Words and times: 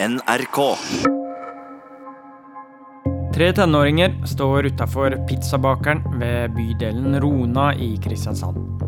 NRK. 0.00 0.76
Tre 3.34 3.52
tenåringer 3.52 4.12
står 4.26 4.68
utafor 4.70 5.16
pizzabakeren 5.26 6.04
ved 6.20 6.54
bydelen 6.54 7.18
Rona 7.20 7.72
i 7.74 7.96
Kristiansand. 8.04 8.84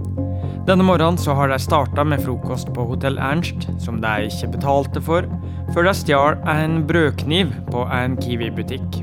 Denne 0.68 0.86
morgenen 0.86 1.18
så 1.18 1.34
har 1.34 1.50
de 1.50 1.58
starta 1.58 2.04
med 2.06 2.22
frokost 2.22 2.70
på 2.76 2.86
Hotell 2.92 3.18
Ernst, 3.18 3.66
som 3.82 3.98
de 3.98 4.30
ikke 4.30 4.52
betalte 4.54 5.02
for, 5.02 5.26
før 5.74 5.90
de 5.90 5.98
stjal 5.98 6.38
en 6.54 6.84
brødkniv 6.86 7.50
på 7.74 7.88
en 7.90 8.14
Kiwi-butikk. 8.22 9.02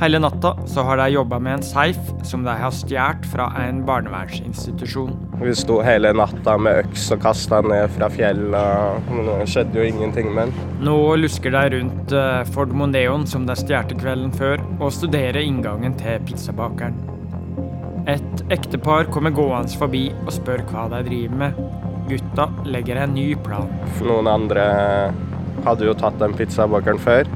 Hele 0.00 0.18
natta 0.18 0.56
så 0.66 0.80
har 0.80 0.96
de 0.96 1.10
jobba 1.12 1.38
med 1.38 1.54
en 1.54 1.62
safe 1.62 2.24
som 2.24 2.44
de 2.44 2.52
har 2.56 2.72
stjålet 2.72 3.26
fra 3.28 3.50
en 3.60 3.82
barnevernsinstitusjon. 3.84 5.10
Vi 5.42 5.52
sto 5.54 5.76
hele 5.84 6.14
natta 6.16 6.54
med 6.56 6.86
øks 6.86 7.10
og 7.12 7.20
kasta 7.20 7.58
ned 7.60 7.92
fra 7.98 8.08
fjellet, 8.08 9.10
men 9.12 9.28
det 9.28 9.50
skjedde 9.52 9.76
jo 9.76 9.84
ingenting 9.90 10.30
med 10.32 10.48
den. 10.48 10.70
Nå 10.88 10.96
lusker 11.20 11.52
de 11.52 11.76
rundt 11.76 12.14
eh, 12.16 12.40
Ford 12.54 12.72
Mondeon 12.72 13.26
som 13.28 13.44
de 13.44 13.58
stjal 13.60 13.92
kvelden 13.92 14.32
før, 14.32 14.64
og 14.78 14.88
studerer 14.96 15.42
inngangen 15.42 15.98
til 16.00 16.16
pizzabakeren. 16.24 16.96
Et 18.08 18.44
ektepar 18.48 19.04
kommer 19.12 19.36
gående 19.36 19.76
forbi 19.76 20.06
og 20.24 20.32
spør 20.32 20.64
hva 20.72 20.86
de 20.94 21.02
driver 21.10 21.42
med. 21.44 21.60
Gutta 22.08 22.48
legger 22.64 23.04
en 23.04 23.12
ny 23.18 23.34
plan. 23.44 23.68
Noen 24.00 24.32
andre 24.32 24.64
hadde 25.68 25.84
jo 25.84 25.92
tatt 25.92 26.16
den 26.24 26.32
pizzabakeren 26.40 27.04
før, 27.04 27.28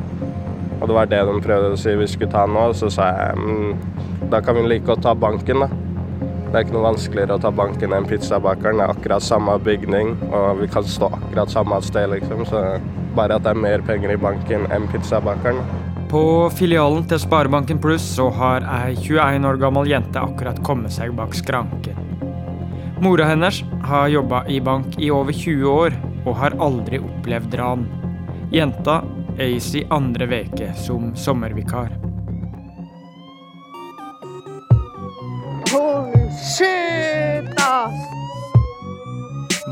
og 0.84 0.90
det 0.90 0.96
var 0.98 1.08
det 1.08 1.22
de 1.24 1.40
prøvde 1.40 1.72
å 1.72 1.80
si 1.80 1.94
vi 1.96 2.06
skulle 2.10 2.32
ta 2.34 2.44
nå. 2.44 2.66
Så 2.76 2.90
sa 2.92 3.08
jeg 3.16 3.76
da 4.28 4.40
kan 4.44 4.56
vi 4.56 4.66
like 4.68 4.84
godt 4.86 5.02
ta 5.04 5.14
banken, 5.16 5.64
da. 5.64 5.68
Det 6.48 6.60
er 6.60 6.66
ikke 6.66 6.74
noe 6.76 6.84
vanskeligere 6.84 7.36
å 7.38 7.42
ta 7.42 7.50
banken 7.50 7.94
enn 7.96 8.06
pizzabakeren. 8.08 8.78
Det 8.78 8.84
er 8.84 8.92
akkurat 8.92 9.24
samme 9.24 9.56
bygning, 9.64 10.12
og 10.28 10.60
vi 10.60 10.68
kan 10.70 10.86
stå 10.86 11.08
akkurat 11.16 11.50
samme 11.50 11.80
sted, 11.82 12.12
liksom. 12.12 12.44
Så 12.46 12.62
bare 13.16 13.38
at 13.38 13.46
det 13.46 13.54
er 13.54 13.62
mer 13.64 13.84
penger 13.86 14.14
i 14.14 14.20
banken 14.20 14.68
enn 14.74 14.86
pizzabakeren. 14.92 15.60
På 16.12 16.50
filialen 16.54 17.08
til 17.10 17.18
Sparebanken 17.18 17.80
Pluss 17.82 18.04
så 18.16 18.28
har 18.36 18.66
ei 18.70 18.94
21 18.94 19.48
år 19.48 19.58
gammel 19.58 19.88
jente 19.90 20.20
akkurat 20.20 20.60
kommet 20.66 20.94
seg 20.94 21.16
bak 21.16 21.34
skranken. 21.34 21.98
Mora 23.02 23.26
hennes 23.26 23.64
har 23.88 24.12
jobba 24.12 24.44
i 24.48 24.60
bank 24.62 24.94
i 25.02 25.10
over 25.10 25.34
20 25.34 25.66
år 25.72 25.96
og 26.24 26.36
har 26.38 26.54
aldri 26.62 27.00
opplevd 27.02 27.56
ran. 27.58 27.82
Jenta 28.54 29.00
er 29.38 29.50
i 29.76 29.84
andre 29.90 30.26
veke 30.30 30.70
som 30.78 31.10
sommervikar. 31.16 31.90
Holy 35.72 36.28
shit, 36.38 37.48
ass! 37.58 37.98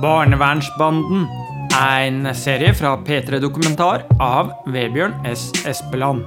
Barnevernsbanden 0.02 1.28
er 1.78 2.08
en 2.08 2.34
serie 2.34 2.74
fra 2.74 2.96
P3 3.06 3.38
Dokumentar 3.40 4.02
av 4.20 4.50
Vebjørn 4.66 5.14
S. 5.30 5.52
Espeland. 5.66 6.26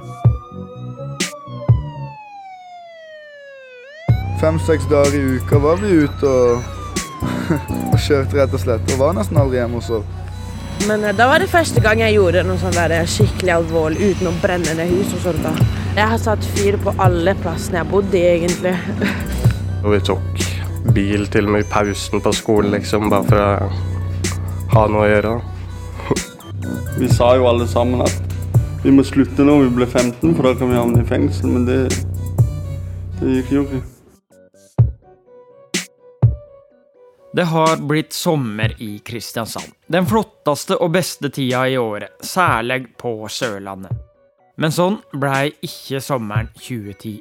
Fem-seks 4.40 4.88
dager 4.88 5.16
i 5.16 5.36
uka 5.36 5.60
var 5.60 5.80
vi 5.80 5.92
ute 6.04 6.28
og, 6.28 6.64
og 7.92 7.98
kjørte, 8.00 8.36
rett 8.40 8.56
og 8.56 8.62
slett. 8.64 8.94
Og 8.94 9.00
var 9.00 9.16
nesten 9.16 9.40
aldri 9.40 9.60
hjemme 9.60 9.80
hos 9.80 9.92
sov. 9.92 10.08
Men 10.86 11.04
eh, 11.04 11.14
da 11.16 11.26
var 11.30 11.42
det 11.42 11.50
første 11.50 11.82
gang 11.82 12.00
jeg 12.02 12.16
gjorde 12.16 12.44
noe 12.46 12.60
sånn 12.60 12.76
der 12.76 12.94
skikkelig 13.10 13.54
alvorlig 13.56 14.12
uten 14.12 14.30
å 14.30 14.34
brenne 14.42 14.76
ned 14.78 14.92
hus 14.92 15.14
og 15.16 15.24
sånt. 15.28 15.42
da. 15.42 15.54
Jeg 15.96 16.12
har 16.12 16.20
satt 16.22 16.46
fyr 16.56 16.78
på 16.82 16.94
alle 17.02 17.34
plassene 17.42 17.80
jeg 17.80 17.90
bodde 17.90 18.20
i, 18.20 18.26
egentlig. 18.36 18.74
Og 19.84 19.92
vi 19.94 20.00
tok 20.06 20.44
bil 20.94 21.26
til 21.30 21.48
og 21.48 21.56
med 21.56 21.64
i 21.64 21.68
pausen 21.70 22.22
på 22.22 22.32
skolen, 22.34 22.70
liksom, 22.76 23.10
bare 23.10 23.26
for 23.26 23.42
å 23.42 23.70
ha 24.76 24.86
noe 24.92 25.06
å 25.06 25.10
gjøre. 25.10 25.34
Vi 27.00 27.10
sa 27.12 27.32
jo 27.38 27.48
alle 27.50 27.66
sammen 27.70 28.02
at 28.06 28.22
vi 28.86 28.92
må 28.94 29.02
slutte 29.02 29.42
når 29.42 29.64
vi 29.64 29.70
blir 29.80 29.88
15, 29.90 30.36
for 30.36 30.46
da 30.46 30.52
kan 30.54 30.70
vi 30.70 30.78
havne 30.78 31.00
i 31.02 31.08
fengsel. 31.08 31.50
Men 31.50 31.64
det, 31.66 31.78
det 33.18 33.32
gikk 33.40 33.52
jo 33.56 33.64
ikke. 33.66 33.95
Det 37.36 37.44
har 37.44 37.76
blitt 37.76 38.12
sommer 38.12 38.72
i 38.78 38.98
Kristiansand. 38.98 39.74
Den 39.86 40.06
flotteste 40.08 40.78
og 40.80 40.94
beste 40.94 41.28
tida 41.28 41.66
i 41.68 41.74
året, 41.76 42.14
særlig 42.24 42.86
på 42.96 43.10
Sørlandet. 43.28 43.92
Men 44.56 44.72
sånn 44.72 44.96
blei 45.12 45.50
ikke 45.68 46.00
sommeren 46.00 46.48
2010. 46.56 47.18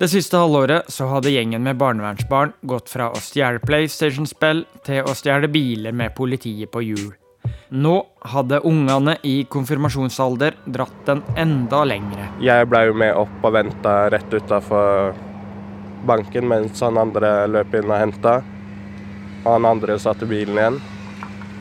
Det 0.00 0.08
siste 0.08 0.40
halvåret 0.40 0.88
så 0.88 1.10
hadde 1.10 1.34
gjengen 1.34 1.66
med 1.68 1.76
barnevernsbarn 1.76 2.54
gått 2.64 2.88
fra 2.94 3.10
å 3.12 3.20
stjele 3.20 3.60
PlayStation-spill 3.60 4.64
til 4.88 5.04
å 5.04 5.12
stjele 5.12 5.52
biler 5.52 5.92
med 5.92 6.16
politiet 6.16 6.72
på 6.72 6.86
hjul. 6.88 7.12
Nå 7.76 7.94
hadde 8.32 8.64
ungene 8.64 9.18
i 9.20 9.42
konfirmasjonsalder 9.52 10.62
dratt 10.64 10.98
den 11.12 11.20
enda 11.36 11.84
lengre. 11.84 12.32
Jeg 12.40 12.72
ble 12.72 12.86
jo 12.88 12.98
med 13.04 13.12
opp 13.20 13.44
og 13.44 13.58
venta 13.60 13.98
rett 14.16 14.32
utafor 14.32 15.12
banken 16.08 16.48
mens 16.48 16.80
han 16.80 17.04
andre 17.04 17.42
løp 17.52 17.76
inn 17.76 17.90
og 17.90 17.98
henta. 18.00 18.38
Og 19.46 19.52
han 19.54 19.68
andre 19.68 19.94
satt 20.02 20.24
i 20.26 20.30
bilen 20.30 20.58
igjen. 20.58 20.80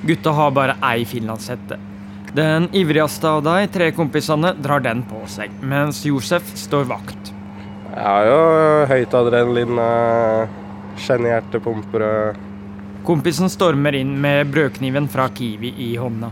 Gutta 0.05 0.33
har 0.33 0.53
bare 0.53 0.75
ei 0.85 1.05
finlandshette. 1.05 1.77
Den 2.35 2.65
ivrigste 2.75 3.29
av 3.29 3.43
de 3.45 3.67
tre 3.71 3.91
kompisene 3.95 4.51
drar 4.59 4.81
den 4.83 5.05
på 5.07 5.21
seg, 5.29 5.53
mens 5.61 6.01
Josef 6.03 6.49
står 6.57 6.89
vakt. 6.89 7.31
Jeg 7.93 8.03
har 8.03 8.25
jo 8.27 8.39
høyt 8.89 9.13
adrenalin, 9.15 9.79
eh, 9.79 10.47
kjenner 11.05 11.37
hjertepumper 11.37 12.03
Kompisen 13.05 13.49
stormer 13.53 13.93
inn 13.93 14.15
med 14.19 14.49
brødkniven 14.49 15.07
fra 15.07 15.29
Kiwi 15.29 15.69
i 15.77 15.95
hånda. 15.95 16.31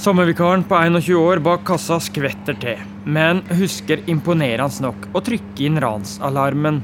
Sommervikaren 0.00 0.64
på 0.64 0.74
21 0.74 1.14
år 1.20 1.42
bak 1.44 1.64
kassa 1.68 1.98
skvetter 2.00 2.56
til, 2.60 2.80
men 3.04 3.42
husker 3.58 4.00
imponerende 4.08 4.80
nok 4.80 5.08
å 5.12 5.20
trykke 5.20 5.66
inn 5.68 5.76
ransalarmen. 5.80 6.82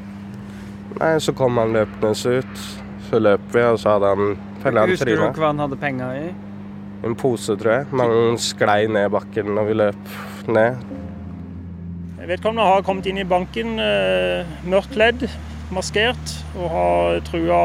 Nei, 1.00 1.16
så 1.18 1.32
kom 1.32 1.56
han 1.56 1.72
løpende 1.72 2.12
ut. 2.12 2.81
Så 3.12 3.18
løp 3.20 3.42
vi, 3.52 3.60
og 3.60 3.76
så 3.76 3.98
hadde 3.98 4.08
han 4.08 4.36
fella 4.62 4.86
han 4.86 4.96
trynet. 4.96 5.36
hva 5.36 5.50
han 5.50 5.58
hadde 5.60 5.76
penger 5.76 6.14
i? 6.16 6.28
En 7.04 7.16
pose, 7.18 7.52
tror 7.60 7.74
jeg. 7.74 7.88
Men 7.92 8.08
han 8.08 8.38
sklei 8.40 8.86
ned 8.88 9.10
bakken 9.12 9.50
når 9.52 9.68
vi 9.68 9.76
løp 9.76 10.14
ned. 10.48 10.86
Vedkommende 12.22 12.70
har 12.70 12.86
kommet 12.86 13.10
inn 13.10 13.20
i 13.20 13.26
banken 13.28 13.76
eh, 13.82 14.48
mørkt 14.64 14.96
ledd, 14.96 15.26
maskert, 15.76 16.36
og 16.56 16.72
har 16.72 17.20
trua 17.28 17.60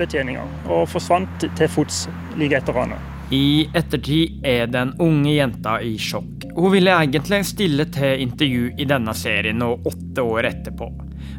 betjeninga. 0.00 0.46
Og 0.72 0.86
forsvant 0.88 1.44
til 1.44 1.68
fots 1.68 2.06
like 2.40 2.56
etter 2.56 2.80
ranet. 2.80 3.12
I 3.36 3.68
ettertid 3.76 4.40
er 4.48 4.72
den 4.72 4.96
unge 5.02 5.36
jenta 5.42 5.76
i 5.84 5.98
sjokk. 6.00 6.48
Hun 6.56 6.72
ville 6.72 6.96
egentlig 7.04 7.44
stille 7.50 7.90
til 7.92 8.24
intervju 8.30 8.72
i 8.80 8.88
denne 8.88 9.12
serien 9.12 9.60
nå 9.60 9.74
åtte 9.84 10.24
år 10.24 10.54
etterpå. 10.54 10.88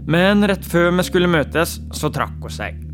Men 0.05 0.45
rett 0.45 0.65
før 0.67 0.91
vi 0.99 1.09
skulle 1.09 1.31
møtes, 1.31 1.79
så 1.89 2.13
trakk 2.13 2.37
hun 2.43 2.53
seg. 2.53 2.84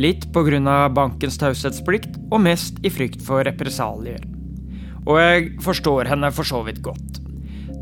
Litt 0.00 0.30
pga. 0.32 0.88
bankens 0.88 1.36
taushetsplikt, 1.36 2.14
og 2.32 2.40
mest 2.40 2.78
i 2.80 2.88
frykt 2.88 3.20
for 3.20 3.44
represalier. 3.44 4.22
Og 5.04 5.18
jeg 5.20 5.48
forstår 5.60 6.08
henne 6.08 6.30
for 6.32 6.48
så 6.48 6.62
vidt 6.64 6.80
godt. 6.80 7.18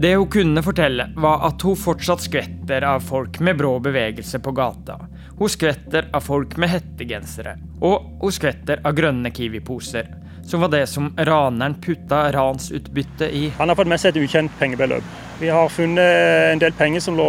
Det 0.01 0.17
hun 0.17 0.27
kunne 0.27 0.63
fortelle, 0.67 1.13
var 1.15 1.45
at 1.47 1.63
hun 1.63 1.79
fortsatt 1.79 2.25
skvetter 2.25 2.83
av 2.83 3.05
folk 3.07 3.39
med 3.39 3.59
brå 3.61 3.77
bevegelse 3.79 4.41
på 4.43 4.51
gata. 4.51 4.97
Hun 5.39 5.53
skvetter 5.53 6.09
av 6.11 6.25
folk 6.27 6.57
med 6.59 6.73
hettegensere. 6.73 7.53
Og 7.87 8.19
hun 8.23 8.35
skvetter 8.35 8.83
av 8.83 8.97
grønne 8.99 9.31
Kiwi-poser, 9.31 10.09
som 10.43 10.65
var 10.65 10.73
det 10.75 10.89
som 10.91 11.13
raneren 11.15 11.77
putta 11.79 12.25
ransutbyttet 12.35 13.31
i. 13.31 13.45
Han 13.61 13.71
har 13.71 13.79
fått 13.79 13.93
med 13.93 14.03
seg 14.03 14.17
et 14.17 14.27
ukjent 14.27 14.59
pengebeløp. 14.59 15.07
Vi 15.39 15.53
har 15.55 15.71
funnet 15.71 16.51
en 16.51 16.65
del 16.65 16.75
penger 16.75 17.05
som 17.05 17.15
lå 17.19 17.29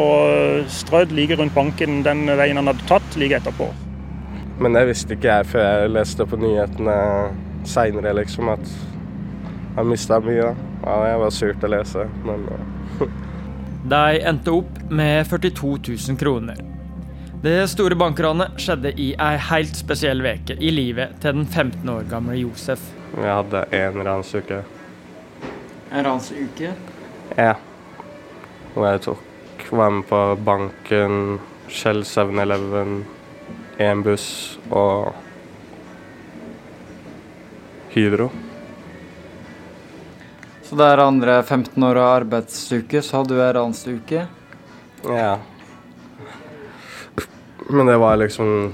strødd 0.65 1.13
like 1.13 1.37
rundt 1.37 1.53
banken 1.53 2.01
den 2.01 2.25
veien 2.41 2.57
han 2.57 2.73
hadde 2.73 2.89
tatt, 2.89 3.19
like 3.21 3.37
etterpå. 3.37 3.69
Men 4.59 4.75
det 4.75 4.87
visste 4.89 5.15
ikke 5.15 5.29
jeg 5.31 5.47
før 5.53 5.65
jeg 5.65 5.91
leste 5.95 6.25
på 6.27 6.39
nyhetene 6.39 6.95
seinere, 7.67 8.13
liksom, 8.17 8.49
at 8.51 8.71
han 9.77 9.87
mista 9.87 10.19
mye. 10.23 10.49
da. 10.49 10.67
Ja, 10.83 10.97
det 11.05 11.13
var 11.21 11.31
surt 11.35 11.63
å 11.63 11.69
lese, 11.71 12.07
men 12.27 12.45
eh, 12.55 13.05
De 13.93 14.01
endte 14.27 14.51
opp 14.51 14.81
med 14.91 15.27
42 15.27 15.71
000 16.09 16.19
kroner. 16.19 16.59
Det 17.39 17.55
store 17.71 17.95
bankranet 17.95 18.59
skjedde 18.59 18.91
i 18.99 19.13
ei 19.15 19.37
helt 19.47 19.77
spesiell 19.79 20.19
veke 20.23 20.57
i 20.59 20.73
livet 20.75 21.15
til 21.23 21.37
den 21.37 21.47
15 21.47 21.87
år 21.93 22.03
gamle 22.11 22.35
Josef. 22.35 22.83
jeg 23.15 23.31
hadde 23.31 23.63
én 23.71 24.03
ransuke. 24.03 24.59
En 25.91 26.05
ransuke? 26.05 26.73
Ja. 27.37 27.53
Hvor 28.75 28.89
jeg 28.91 29.01
tok 29.07 29.25
var 29.71 29.89
med 29.89 30.07
på 30.09 30.19
banken, 30.45 31.39
Shell 31.67 32.03
7-Eleven, 32.03 33.05
én 33.79 34.03
buss 34.03 34.59
og 34.69 35.15
Hydro. 37.89 38.29
Så 40.63 40.75
der 40.77 41.01
andre 41.01 41.39
15 41.43 41.83
år 41.83 41.97
og 41.97 42.07
arbeidsuke, 42.19 43.01
så 43.01 43.21
hadde 43.21 43.33
du 43.33 43.41
ei 43.41 43.53
ransuke? 43.55 44.25
Ja. 45.07 45.39
Men 47.69 47.89
det 47.89 47.97
var 48.03 48.19
liksom 48.19 48.73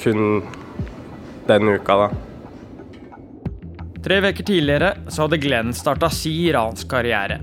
kun 0.00 0.42
den 1.46 1.68
uka, 1.74 1.96
da. 2.06 2.08
Tre 4.02 4.18
uker 4.22 4.44
tidligere 4.44 4.94
så 5.08 5.26
hadde 5.26 5.42
Glenn 5.42 5.74
starta 5.74 6.08
si 6.10 6.34
ranskarriere. 6.54 7.42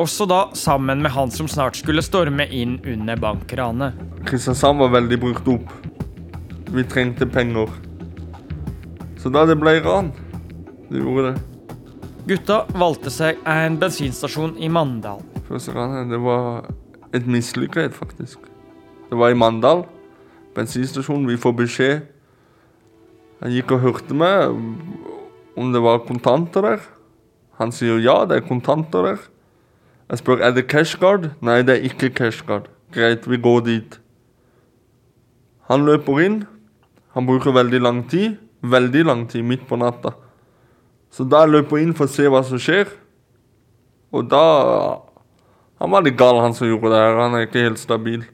Også 0.00 0.26
da 0.26 0.48
sammen 0.54 1.02
med 1.02 1.14
han 1.14 1.30
som 1.30 1.48
snart 1.48 1.78
skulle 1.78 2.02
storme 2.02 2.46
inn 2.50 2.78
under 2.84 3.16
bankranet. 3.16 4.09
Kristiansand 4.28 4.78
var 4.82 4.92
veldig 4.94 5.20
brukt 5.20 5.48
opp. 5.48 5.70
Vi 6.70 6.84
trengte 6.84 7.26
penger. 7.26 7.70
Så 9.20 9.32
da 9.32 9.46
det 9.48 9.56
ble 9.60 9.78
ran, 9.84 10.12
det 10.90 11.00
gjorde 11.00 11.30
det. 11.30 11.46
Gutta 12.28 12.60
valgte 12.78 13.10
seg 13.12 13.40
en 13.48 13.78
bensinstasjon 13.80 14.54
i 14.60 14.68
Mandal. 14.72 15.22
Første 15.48 15.74
ranet, 15.74 16.12
det 16.12 16.20
var 16.22 16.68
et 17.16 17.26
mislykket, 17.26 17.96
faktisk. 17.96 18.44
Det 19.10 19.18
var 19.18 19.32
i 19.32 19.38
Mandal, 19.38 19.86
Bensinstasjonen. 20.54 21.28
Vi 21.30 21.38
får 21.38 21.52
beskjed. 21.58 22.00
Han 23.40 23.54
gikk 23.54 23.74
og 23.76 23.84
hørte 23.84 24.16
meg 24.18 24.50
om 25.58 25.70
det 25.72 25.82
var 25.82 26.02
kontanter 26.06 26.66
der. 26.66 26.82
Han 27.60 27.72
sier 27.74 28.00
ja, 28.02 28.24
det 28.28 28.40
er 28.40 28.48
kontanter 28.48 29.06
der. 29.06 29.24
Jeg 30.10 30.22
spør 30.22 30.42
er 30.42 30.54
det 30.56 30.66
cashguard. 30.70 31.30
Nei, 31.44 31.60
det 31.62 31.76
er 31.76 31.86
ikke 31.86 32.10
cashguard. 32.10 32.66
Greit, 32.94 33.28
vi 33.30 33.38
går 33.38 33.60
dit. 33.68 34.00
Han 35.70 35.86
løper 35.86 36.24
inn. 36.24 36.40
Han 37.14 37.26
bruker 37.26 37.54
veldig 37.54 37.80
lang 37.80 38.02
tid. 38.10 38.36
Veldig 38.60 39.04
lang 39.06 39.22
tid 39.30 39.46
midt 39.46 39.62
på 39.68 39.78
natta. 39.78 40.12
Så 41.10 41.24
da 41.26 41.44
løper 41.46 41.78
jeg 41.78 41.88
inn 41.88 41.94
for 41.96 42.10
å 42.10 42.12
se 42.12 42.26
hva 42.30 42.42
som 42.46 42.60
skjer. 42.60 42.90
Og 44.10 44.26
da 44.30 45.06
Han 45.80 45.94
var 45.94 46.02
litt 46.04 46.18
gal, 46.20 46.36
han 46.44 46.52
som 46.52 46.68
gjorde 46.68 46.90
det 46.92 46.98
her. 47.00 47.14
Han 47.16 47.34
er 47.38 47.46
ikke 47.46 47.62
helt 47.64 47.80
stabil. 47.80 48.26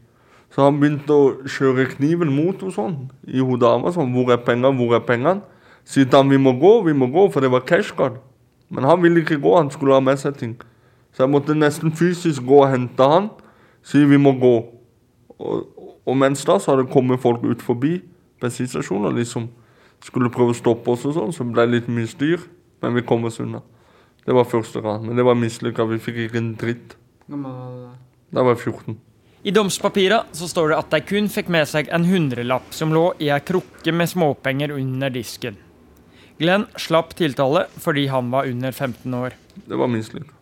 Så 0.50 0.64
han 0.64 0.80
begynte 0.80 1.14
å 1.14 1.26
kjøre 1.46 1.84
kniven 1.92 2.32
mot 2.34 2.58
henne 2.58 2.74
sånn, 2.74 2.96
i 3.22 3.38
hun 3.38 3.60
dama. 3.60 3.92
Sånn, 3.94 4.10
'Hvor 4.10 4.32
er 4.32 4.42
pengene? 4.42 4.74
Hvor 4.74 4.96
er 4.96 5.04
pengene?' 5.06 5.42
Sier 5.84 6.08
han 6.10 6.28
'Vi 6.28 6.38
må 6.38 6.58
gå, 6.58 6.82
vi 6.82 6.92
må 6.92 7.06
gå', 7.06 7.30
for 7.30 7.40
det 7.40 7.50
var 7.52 7.60
cashguard. 7.60 8.18
Men 8.68 8.84
han 8.84 9.00
ville 9.02 9.20
ikke 9.20 9.38
gå, 9.38 9.56
han 9.56 9.70
skulle 9.70 9.92
ha 9.92 10.00
med 10.00 10.18
seg 10.18 10.36
ting. 10.36 10.56
Så 11.12 11.22
jeg 11.22 11.30
måtte 11.30 11.54
nesten 11.54 11.92
fysisk 11.92 12.42
gå 12.42 12.64
og 12.64 12.70
hente 12.70 13.02
han. 13.02 13.30
Si 13.82 14.04
'vi 14.04 14.16
må 14.16 14.32
gå'. 14.32 14.64
Og, 15.38 15.66
og 16.06 16.18
mens 16.18 16.44
da 16.46 16.58
så 16.58 16.72
hadde 16.72 16.86
det 16.86 16.94
kommet 16.94 17.22
folk 17.22 17.44
ut 17.44 17.62
forbi 17.64 17.98
bensinstasjonen 18.42 19.10
og 19.10 19.16
liksom 19.18 19.48
skulle 20.04 20.30
prøve 20.32 20.54
å 20.54 20.58
stoppe 20.58 20.92
oss 20.92 21.06
og 21.08 21.16
sånn, 21.16 21.34
så 21.34 21.46
ble 21.48 21.64
det 21.66 21.74
litt 21.74 21.90
mye 21.90 22.10
styr. 22.10 22.44
Men 22.84 22.94
vi 22.94 23.02
kom 23.08 23.24
oss 23.24 23.40
unna. 23.40 23.62
Det 24.26 24.34
var 24.36 24.48
første 24.48 24.82
ran. 24.84 25.06
Men 25.06 25.16
det 25.18 25.24
var 25.26 25.38
mislykka. 25.38 25.86
Vi 25.88 25.98
fikk 26.02 26.18
ikke 26.26 26.40
en 26.42 26.54
dritt. 26.60 26.96
Da 27.26 28.42
var 28.44 28.52
jeg 28.52 28.74
14. 28.74 28.98
I 29.46 29.52
domspapira 29.54 30.24
så 30.34 30.48
står 30.50 30.72
det 30.72 30.78
at 30.80 30.92
de 30.92 31.00
kun 31.06 31.30
fikk 31.30 31.48
med 31.54 31.68
seg 31.70 31.88
en 31.94 32.04
hundrelapp 32.08 32.72
som 32.74 32.92
lå 32.94 33.08
i 33.22 33.30
ei 33.30 33.40
krukke 33.46 33.94
med 33.94 34.10
småpenger 34.10 34.74
under 34.74 35.12
disken. 35.14 35.56
Glenn 36.36 36.66
slapp 36.76 37.14
tiltale 37.16 37.64
fordi 37.80 38.08
han 38.12 38.28
var 38.34 38.50
under 38.50 38.74
15 38.74 39.14
år. 39.14 39.36
Det 39.56 39.78
var 39.78 39.88
mislykka. 39.88 40.34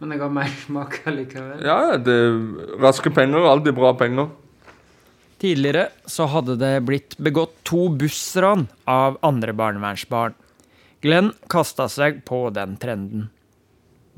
Men 0.00 0.14
det 0.14 0.20
ga 0.22 0.30
mersmak 0.32 1.00
likevel? 1.12 1.64
Ja, 1.66 1.98
det, 2.00 2.16
raske 2.80 3.12
penger 3.12 3.42
er 3.42 3.50
alltid 3.50 3.76
bra 3.76 3.90
penger. 3.98 4.30
Tidligere 5.40 5.88
så 6.04 6.26
hadde 6.28 6.58
det 6.60 6.74
blitt 6.84 7.16
begått 7.16 7.54
to 7.64 7.88
bussran 7.96 8.66
av 8.84 9.16
andre 9.24 9.54
barnevernsbarn. 9.56 10.34
Glenn 11.00 11.30
kasta 11.48 11.86
seg 11.88 12.20
på 12.28 12.42
den 12.52 12.74
trenden. 12.80 13.30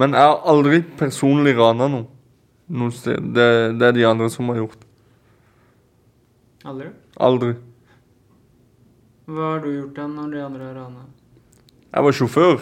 Men 0.03 0.17
jeg 0.19 0.27
har 0.33 0.41
aldri 0.51 0.81
personlig 0.99 1.55
rana 1.59 1.87
noe. 1.93 2.09
noe 2.67 2.91
sted. 2.97 3.23
Det, 3.37 3.47
det 3.79 3.87
er 3.87 3.95
de 3.95 4.07
andre 4.09 4.27
som 4.35 4.51
har 4.51 4.65
gjort. 4.65 4.83
Aldri? 6.67 6.89
Aldri. 7.23 7.53
Hva 9.31 9.53
har 9.53 9.63
du 9.63 9.71
gjort 9.71 9.95
da 10.01 10.09
når 10.11 10.35
de 10.35 10.43
andre 10.43 10.67
har 10.67 10.75
rana? 10.81 11.05
Jeg 11.93 12.07
var 12.09 12.17
sjåfør, 12.19 12.59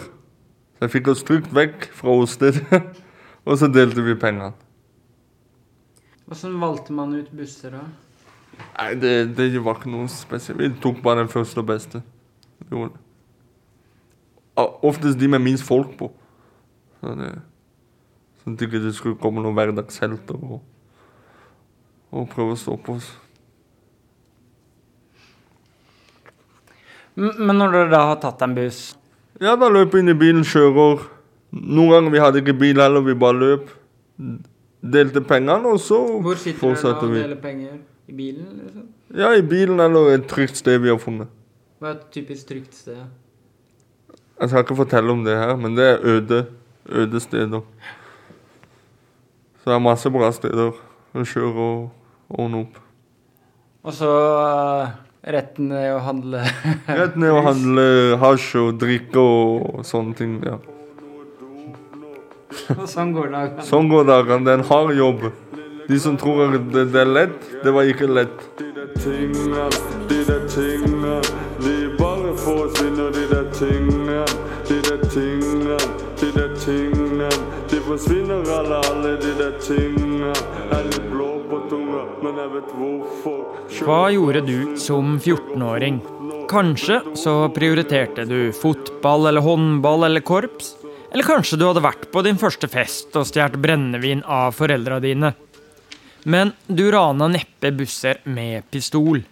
så 0.77 0.85
jeg 0.85 0.93
fikk 0.99 1.11
oss 1.15 1.25
trygt 1.25 1.49
vekk 1.55 1.89
fra 1.97 2.13
åstedet. 2.21 2.81
Og 3.47 3.57
så 3.57 3.71
delte 3.73 4.05
vi 4.05 4.13
pengene. 4.21 4.53
Åssen 6.29 6.59
valgte 6.61 6.93
man 6.93 7.15
ut 7.17 7.31
busser, 7.33 7.73
da? 7.73 8.10
Nei, 8.77 8.93
det, 9.01 9.13
det 9.37 9.51
var 9.63 9.79
ikke 9.79 9.91
noe 9.91 10.09
spesielt. 10.11 10.59
Vi 10.59 10.71
tok 10.81 11.01
bare 11.03 11.23
den 11.23 11.31
første 11.31 11.61
og 11.61 11.67
beste. 11.69 12.01
Vi 12.59 12.75
gjorde 12.75 12.93
det. 12.95 13.07
Oftest 14.85 15.19
de 15.19 15.27
med 15.27 15.41
minst 15.41 15.65
folk 15.65 15.95
på. 15.97 16.11
Så 17.01 17.15
det, 17.17 17.31
sånn 18.43 18.57
at 18.57 18.63
ikke 18.65 18.81
det 18.83 18.93
skulle 18.97 19.19
komme 19.21 19.41
noen 19.41 19.57
hverdagshelter 19.57 20.37
og, 20.37 20.61
og 22.11 22.27
prøve 22.33 22.55
å 22.55 22.59
stoppe 22.59 22.97
oss. 22.97 23.09
Men 27.15 27.57
når 27.57 27.73
dere 27.75 27.91
da 27.91 28.01
har 28.07 28.19
tatt 28.23 28.41
en 28.45 28.53
buss 28.55 28.93
Ja, 29.41 29.57
da 29.59 29.67
løp 29.67 29.93
jeg 29.93 30.05
inn 30.05 30.13
i 30.13 30.17
bilen, 30.17 30.45
kjører. 30.47 31.01
Noen 31.51 31.91
ganger 31.91 32.13
vi 32.13 32.21
hadde 32.23 32.41
ikke 32.43 32.55
bil 32.61 32.79
heller, 32.79 33.03
vi 33.03 33.15
bare 33.19 33.39
løp. 33.39 33.71
Delte 34.81 35.21
pengene, 35.25 35.73
og 35.73 35.81
så 35.81 35.99
Hvor 36.23 36.39
sitter 36.39 36.75
dere 36.75 36.93
da 36.93 36.93
og 37.01 37.15
deler 37.17 37.41
penger? 37.41 37.79
I 38.11 38.13
bilen? 38.13 38.47
liksom? 38.63 38.87
Ja, 39.15 39.29
i 39.35 39.41
bilen 39.41 39.79
eller 39.79 40.09
et 40.17 40.27
trygt 40.27 40.57
sted 40.59 40.81
vi 40.83 40.89
har 40.91 40.97
funnet. 40.99 41.29
Hva 41.79 41.93
er 41.93 41.95
et 41.95 42.09
typisk 42.11 42.49
trygt 42.49 42.75
sted? 42.75 42.97
Jeg 44.41 44.49
skal 44.49 44.65
ikke 44.65 44.75
fortelle 44.75 45.13
om 45.13 45.21
det 45.23 45.37
her, 45.37 45.53
men 45.55 45.77
det 45.77 45.85
er 45.93 46.03
øde, 46.03 46.39
øde 46.89 47.19
steder. 47.23 47.61
Så 49.61 49.69
det 49.69 49.75
er 49.77 49.83
masse 49.85 50.11
bra 50.11 50.31
steder 50.35 50.73
å 50.75 51.23
kjøre 51.23 51.67
og 51.69 52.35
ordne 52.35 52.65
opp. 52.65 52.81
Og 53.87 53.95
så 53.95 54.09
uh, 54.11 54.91
retten 55.23 55.71
er 55.71 55.93
å 55.95 56.01
handle 56.03 56.43
Retten 57.01 57.23
er 57.25 57.37
å 57.37 57.45
handle 57.47 57.85
hasj 58.21 58.49
og 58.59 58.81
drikke 58.81 59.23
og 59.23 59.85
sånne 59.87 60.17
ting. 60.19 60.35
ja. 60.43 60.59
Og 62.75 62.87
sånn 62.91 63.15
går 63.15 63.31
dagene. 63.31 63.63
Sånn 63.71 63.87
går 63.87 64.09
dagene. 64.09 64.43
Det 64.43 64.51
er 64.51 64.59
en 64.59 64.67
hard 64.67 64.97
jobb. 64.99 65.29
De 65.87 65.99
som 65.99 66.17
tror 66.17 66.45
at 66.45 66.71
det, 66.73 66.85
det 66.93 67.01
er 67.01 67.09
lett, 67.09 67.49
det 67.63 67.71
var 67.73 67.89
ikke 67.89 68.07
lett. 68.07 68.43
De 68.59 68.69
der 68.75 68.91
tingene, 69.01 69.67
de 70.09 70.19
der 70.27 70.43
tingene, 70.51 71.17
de 71.63 71.75
bare 71.97 72.33
forsvinner, 72.37 73.11
de 73.15 73.27
der 73.31 73.47
tingene. 73.55 74.23
De 74.69 74.77
der 74.87 75.01
tingene, 75.11 75.77
de 76.21 76.29
der 76.31 76.53
tingene, 76.61 77.29
de 77.71 77.79
forsvinner 77.83 78.51
alle, 78.55 78.77
alle 78.91 79.15
de 79.19 79.33
der 79.39 79.57
tingene. 79.59 80.31
Er 80.71 80.85
litt 80.87 81.09
blå 81.11 81.31
på 81.49 81.59
tunga, 81.71 82.05
men 82.23 82.39
jeg 82.39 82.53
vet 82.53 82.73
hvorfor. 82.77 83.41
Hva 83.81 84.01
gjorde 84.13 84.45
du 84.47 84.57
som 84.79 85.17
14-åring? 85.17 85.99
Kanskje 86.51 87.01
så 87.19 87.35
prioriterte 87.55 88.27
du 88.29 88.51
fotball 88.55 89.27
eller 89.31 89.43
håndball 89.43 90.07
eller 90.07 90.23
korps? 90.23 90.75
Eller 91.11 91.27
kanskje 91.27 91.59
du 91.59 91.65
hadde 91.67 91.83
vært 91.83 92.07
på 92.13 92.23
din 92.23 92.39
første 92.39 92.69
fest 92.71 93.15
og 93.19 93.27
stjålet 93.27 93.59
brennevin 93.59 94.23
av 94.23 94.55
foreldra 94.55 95.01
dine? 95.03 95.33
Men 96.23 96.53
du 96.67 96.85
rana 96.91 97.27
neppe 97.31 97.71
busser 97.73 98.21
med 98.23 98.67
pistol. 98.71 99.23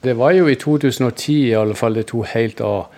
Det 0.00 0.14
var 0.16 0.32
jo 0.36 0.48
i 0.48 0.54
2010 0.54 1.34
i 1.50 1.54
alle 1.58 1.74
fall 1.74 1.98
det 1.98 2.06
tok 2.12 2.30
helt 2.32 2.60
av. 2.64 2.92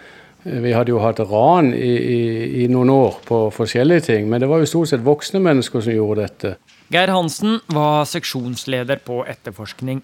Vi 0.49 0.73
hadde 0.73 0.93
jo 0.93 1.01
hatt 1.03 1.21
ran 1.29 1.73
i, 1.75 1.95
i, 1.99 2.21
i 2.63 2.67
noen 2.71 2.91
år 2.95 3.19
på 3.27 3.41
forskjellige 3.53 4.07
ting, 4.07 4.29
men 4.31 4.41
det 4.41 4.49
var 4.51 4.63
jo 4.63 4.69
stort 4.71 4.93
sett 4.93 5.05
voksne 5.05 5.41
mennesker 5.43 5.83
som 5.85 5.97
gjorde 5.97 6.27
dette. 6.27 6.55
Geir 6.93 7.11
Hansen 7.13 7.59
var 7.75 8.07
seksjonsleder 8.09 9.03
på 9.05 9.21
etterforskning. 9.29 10.01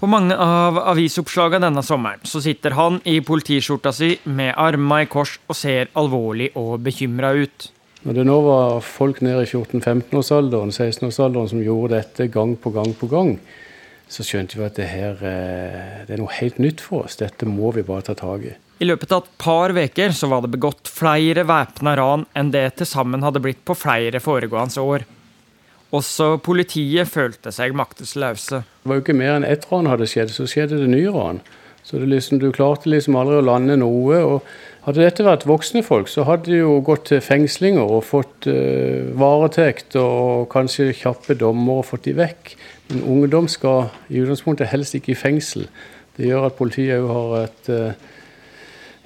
På 0.00 0.08
mange 0.08 0.32
av 0.32 0.78
avisoppslagene 0.94 1.66
denne 1.66 1.84
sommeren 1.84 2.24
så 2.24 2.40
sitter 2.40 2.72
han 2.76 2.98
i 3.04 3.18
politiskjorta 3.24 3.92
si 3.92 4.14
med 4.24 4.54
armene 4.56 5.04
i 5.04 5.08
kors 5.12 5.36
og 5.46 5.56
ser 5.58 5.92
alvorlig 6.00 6.50
og 6.56 6.78
bekymra 6.84 7.34
ut. 7.36 7.68
Når 8.00 8.16
det 8.16 8.22
nå 8.24 8.36
var 8.46 8.78
folk 8.80 9.18
nede 9.20 9.42
i 9.44 9.48
14-15-årsalderen, 9.48 10.72
16-årsalderen 10.72 11.50
som 11.50 11.60
gjorde 11.60 11.98
dette 11.98 12.30
gang 12.32 12.54
på 12.56 12.72
gang 12.72 12.94
på 12.96 13.10
gang, 13.10 13.34
så 14.10 14.24
skjønte 14.26 14.56
vi 14.56 14.64
at 14.64 14.78
det 14.80 14.88
her 14.88 15.20
eh, 15.20 16.00
det 16.08 16.16
er 16.16 16.22
noe 16.22 16.32
helt 16.38 16.56
nytt 16.62 16.80
for 16.80 17.04
oss. 17.04 17.18
Dette 17.20 17.46
må 17.46 17.74
vi 17.76 17.84
bare 17.86 18.08
ta 18.08 18.16
tak 18.18 18.48
i. 18.48 18.54
I 18.80 18.88
løpet 18.88 19.12
av 19.12 19.26
et 19.26 19.34
par 19.38 19.76
uker 19.76 20.16
så 20.16 20.30
var 20.32 20.40
det 20.40 20.54
begått 20.54 20.88
flere 20.88 21.44
væpna 21.44 21.92
ran 22.00 22.24
enn 22.32 22.52
det 22.54 22.64
til 22.80 22.88
sammen 22.88 23.20
hadde 23.26 23.42
blitt 23.44 23.60
på 23.68 23.76
flere 23.76 24.22
foregående 24.24 24.80
år. 24.80 25.04
Også 25.92 26.38
politiet 26.40 27.10
følte 27.10 27.52
seg 27.52 27.76
maktesløse. 27.76 28.62
Det 28.64 28.88
var 28.88 28.96
jo 28.96 29.04
ikke 29.04 29.18
mer 29.20 29.36
enn 29.36 29.46
ett 29.46 29.68
ran 29.68 29.90
hadde 29.90 30.08
skjedd, 30.08 30.32
så 30.32 30.48
skjedde 30.48 30.80
det 30.80 30.88
nye 30.88 31.12
ran. 31.12 31.44
Så 31.84 32.00
det 32.00 32.08
liksom, 32.08 32.40
du 32.40 32.48
klarte 32.54 32.88
liksom 32.88 33.18
aldri 33.20 33.40
å 33.40 33.44
lande 33.44 33.76
noe. 33.80 34.24
og 34.24 34.46
Hadde 34.80 35.02
dette 35.04 35.24
vært 35.26 35.42
voksne 35.44 35.82
folk, 35.84 36.08
så 36.08 36.24
hadde 36.24 36.48
de 36.48 36.60
jo 36.62 36.78
gått 36.84 37.10
til 37.10 37.20
fengslinger 37.20 37.84
og 37.84 38.06
fått 38.08 38.46
uh, 38.48 39.10
varetekt 39.20 39.96
og 40.00 40.46
kanskje 40.52 40.94
kjappe 40.96 41.36
dommer 41.36 41.82
og 41.82 41.88
fått 41.90 42.06
de 42.08 42.14
vekk. 42.16 42.54
Men 42.88 43.02
ungdom 43.14 43.48
skal 43.52 43.90
i 44.08 44.22
utgangspunktet 44.22 44.70
helst 44.72 44.96
ikke 44.96 45.12
i 45.12 45.18
fengsel. 45.20 45.66
Det 46.16 46.30
gjør 46.30 46.48
at 46.48 46.56
politiet 46.56 46.96
òg 46.96 47.12
har 47.12 47.34
et, 47.42 47.68
uh, 47.68 48.16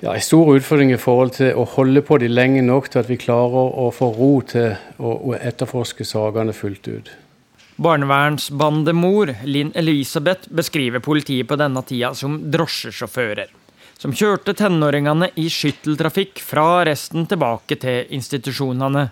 ja, 0.05 0.15
en 0.15 0.23
stor 0.23 0.53
utfordring 0.55 0.95
i 0.95 1.01
forhold 1.01 1.35
til 1.41 1.59
å 1.59 1.67
holde 1.75 2.05
på 2.07 2.21
de 2.23 2.31
lenge 2.31 2.63
nok 2.63 2.93
til 2.93 3.03
at 3.03 3.11
vi 3.11 3.19
klarer 3.19 3.75
å 3.83 3.91
få 3.95 4.13
ro 4.15 4.31
til 4.47 4.77
å, 5.03 5.35
etterforske 5.35 6.07
sakene 6.07 6.55
fullt 6.55 6.87
ut. 6.87 7.13
Barnevernsbandemor 7.83 9.35
Linn 9.51 9.75
Elisabeth 9.75 10.47
beskriver 10.55 11.03
politiet 11.03 11.51
på 11.51 11.59
denne 11.59 11.83
tida 11.83 12.15
som 12.15 12.39
drosjesjåfører. 12.55 13.64
Som 13.99 14.15
kjørte 14.15 14.57
tenåringene 14.59 15.31
i 15.41 15.49
skytteltrafikk 15.51 16.43
fra 16.45 16.85
resten 16.89 17.29
tilbake 17.31 17.79
til 17.81 18.15
institusjonene. 18.15 19.09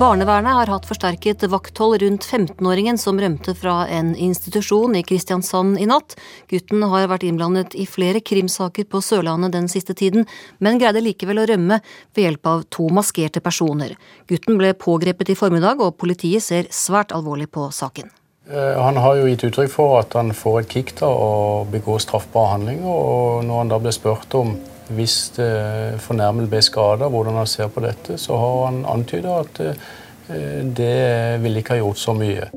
Barnevernet 0.00 0.54
har 0.54 0.70
hatt 0.70 0.86
forsterket 0.86 1.42
vakthold 1.50 1.96
rundt 2.00 2.24
15-åringen 2.24 2.96
som 2.98 3.18
rømte 3.20 3.56
fra 3.58 3.88
en 3.90 4.12
institusjon 4.14 4.94
i 4.94 5.02
Kristiansand 5.02 5.80
i 5.82 5.88
natt. 5.90 6.14
Gutten 6.48 6.84
har 6.92 7.08
vært 7.10 7.26
innblandet 7.26 7.74
i 7.74 7.88
flere 7.90 8.22
krimsaker 8.22 8.86
på 8.86 9.02
Sørlandet 9.02 9.56
den 9.56 9.66
siste 9.68 9.96
tiden, 9.98 10.28
men 10.62 10.78
greide 10.78 11.02
likevel 11.02 11.42
å 11.42 11.48
rømme 11.50 11.80
ved 12.14 12.22
hjelp 12.22 12.52
av 12.52 12.64
to 12.70 12.86
maskerte 12.94 13.42
personer. 13.42 13.96
Gutten 14.30 14.62
ble 14.62 14.72
pågrepet 14.78 15.34
i 15.34 15.38
formiddag, 15.42 15.82
og 15.82 15.98
politiet 15.98 16.46
ser 16.46 16.70
svært 16.70 17.10
alvorlig 17.10 17.50
på 17.50 17.66
saken. 17.74 18.14
Eh, 18.50 18.82
han 18.82 18.96
har 18.96 19.16
jo 19.16 19.28
gitt 19.30 19.46
uttrykk 19.46 19.70
for 19.70 20.00
at 20.00 20.16
han 20.18 20.34
får 20.34 20.60
et 20.60 20.74
kick 20.74 20.92
da 20.98 21.08
å 21.10 21.64
begå 21.70 21.98
straffbare 22.02 22.56
handlinger. 22.56 22.90
og 22.90 23.44
Når 23.46 23.64
han 23.64 23.72
da 23.72 23.80
ble 23.82 23.94
spurt 23.94 24.34
om 24.38 24.56
hvis 24.90 25.16
fornærmede 26.02 26.50
ble 26.50 26.62
skada, 26.66 27.08
hvordan 27.10 27.38
han 27.38 27.46
ser 27.46 27.70
på 27.70 27.82
dette, 27.84 28.18
så 28.18 28.38
har 28.40 28.56
han 28.66 28.82
antyda 28.90 29.36
at 29.44 29.60
eh, 29.62 30.64
det 30.66 31.38
ville 31.42 31.62
ikke 31.62 31.76
ha 31.76 31.84
gjort 31.84 32.02
så 32.02 32.14
mye. 32.16 32.50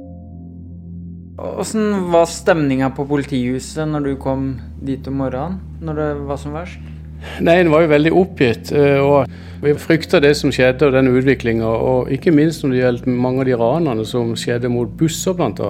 Åssen 1.43 2.11
var 2.13 2.27
stemninga 2.29 2.91
på 2.93 3.05
politihuset 3.09 3.89
når 3.89 4.05
du 4.05 4.11
kom 4.21 4.51
dit 4.85 5.07
om 5.09 5.17
morgenen, 5.23 5.61
når 5.81 6.01
det 6.01 6.09
var 6.29 6.41
som 6.41 6.53
verst? 6.57 6.92
Nei, 7.41 7.59
En 7.61 7.71
var 7.71 7.83
jo 7.83 7.91
veldig 7.93 8.13
oppgitt. 8.13 8.71
Eh, 8.75 8.99
og 8.99 9.27
Vi 9.63 9.71
frykta 9.79 10.19
det 10.19 10.33
som 10.35 10.51
skjedde 10.51 10.89
og 10.89 10.91
den 10.91 11.07
utviklinga. 11.07 11.63
Og 11.63 12.11
ikke 12.11 12.33
minst 12.35 12.63
når 12.63 12.71
det 12.73 12.79
gjaldt 12.81 13.05
mange 13.07 13.39
av 13.39 13.47
de 13.47 13.55
ranene 13.55 14.03
som 14.05 14.33
skjedde 14.35 14.67
mot 14.67 14.89
busser 14.99 15.37
bl.a. 15.37 15.69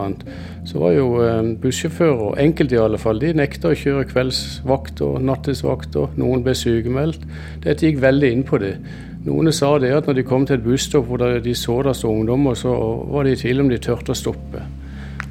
Så 0.66 0.82
var 0.82 0.96
jo 0.96 1.08
eh, 1.22 1.52
bussjåfører, 1.62 2.40
enkelte 2.42 2.76
i 2.76 2.82
alle 2.82 2.98
fall, 2.98 3.22
de 3.22 3.36
nekta 3.38 3.70
å 3.70 3.78
kjøre 3.78 4.08
kveldsvakt 4.10 5.04
og 5.06 5.20
nattesvakt. 5.22 5.96
og 6.02 6.18
Noen 6.18 6.42
ble 6.46 6.56
sykemeldt. 6.58 7.28
Dette 7.66 7.86
gikk 7.86 8.02
veldig 8.02 8.32
inn 8.34 8.46
på 8.50 8.58
det. 8.64 8.80
Noen 9.24 9.54
sa 9.56 9.76
det 9.80 9.94
at 9.96 10.10
når 10.10 10.18
de 10.18 10.24
kom 10.28 10.48
til 10.48 10.58
et 10.58 10.66
busstopp 10.66 11.06
hvor 11.08 11.22
de 11.22 11.54
så 11.56 11.78
deres 11.86 12.02
stå 12.02 12.10
ungdommer, 12.12 12.58
så 12.60 12.74
var 13.14 13.24
de 13.24 13.38
i 13.38 13.40
tvil 13.40 13.62
om 13.64 13.70
de 13.72 13.78
turte 13.80 14.12
å 14.12 14.18
stoppe. 14.18 14.64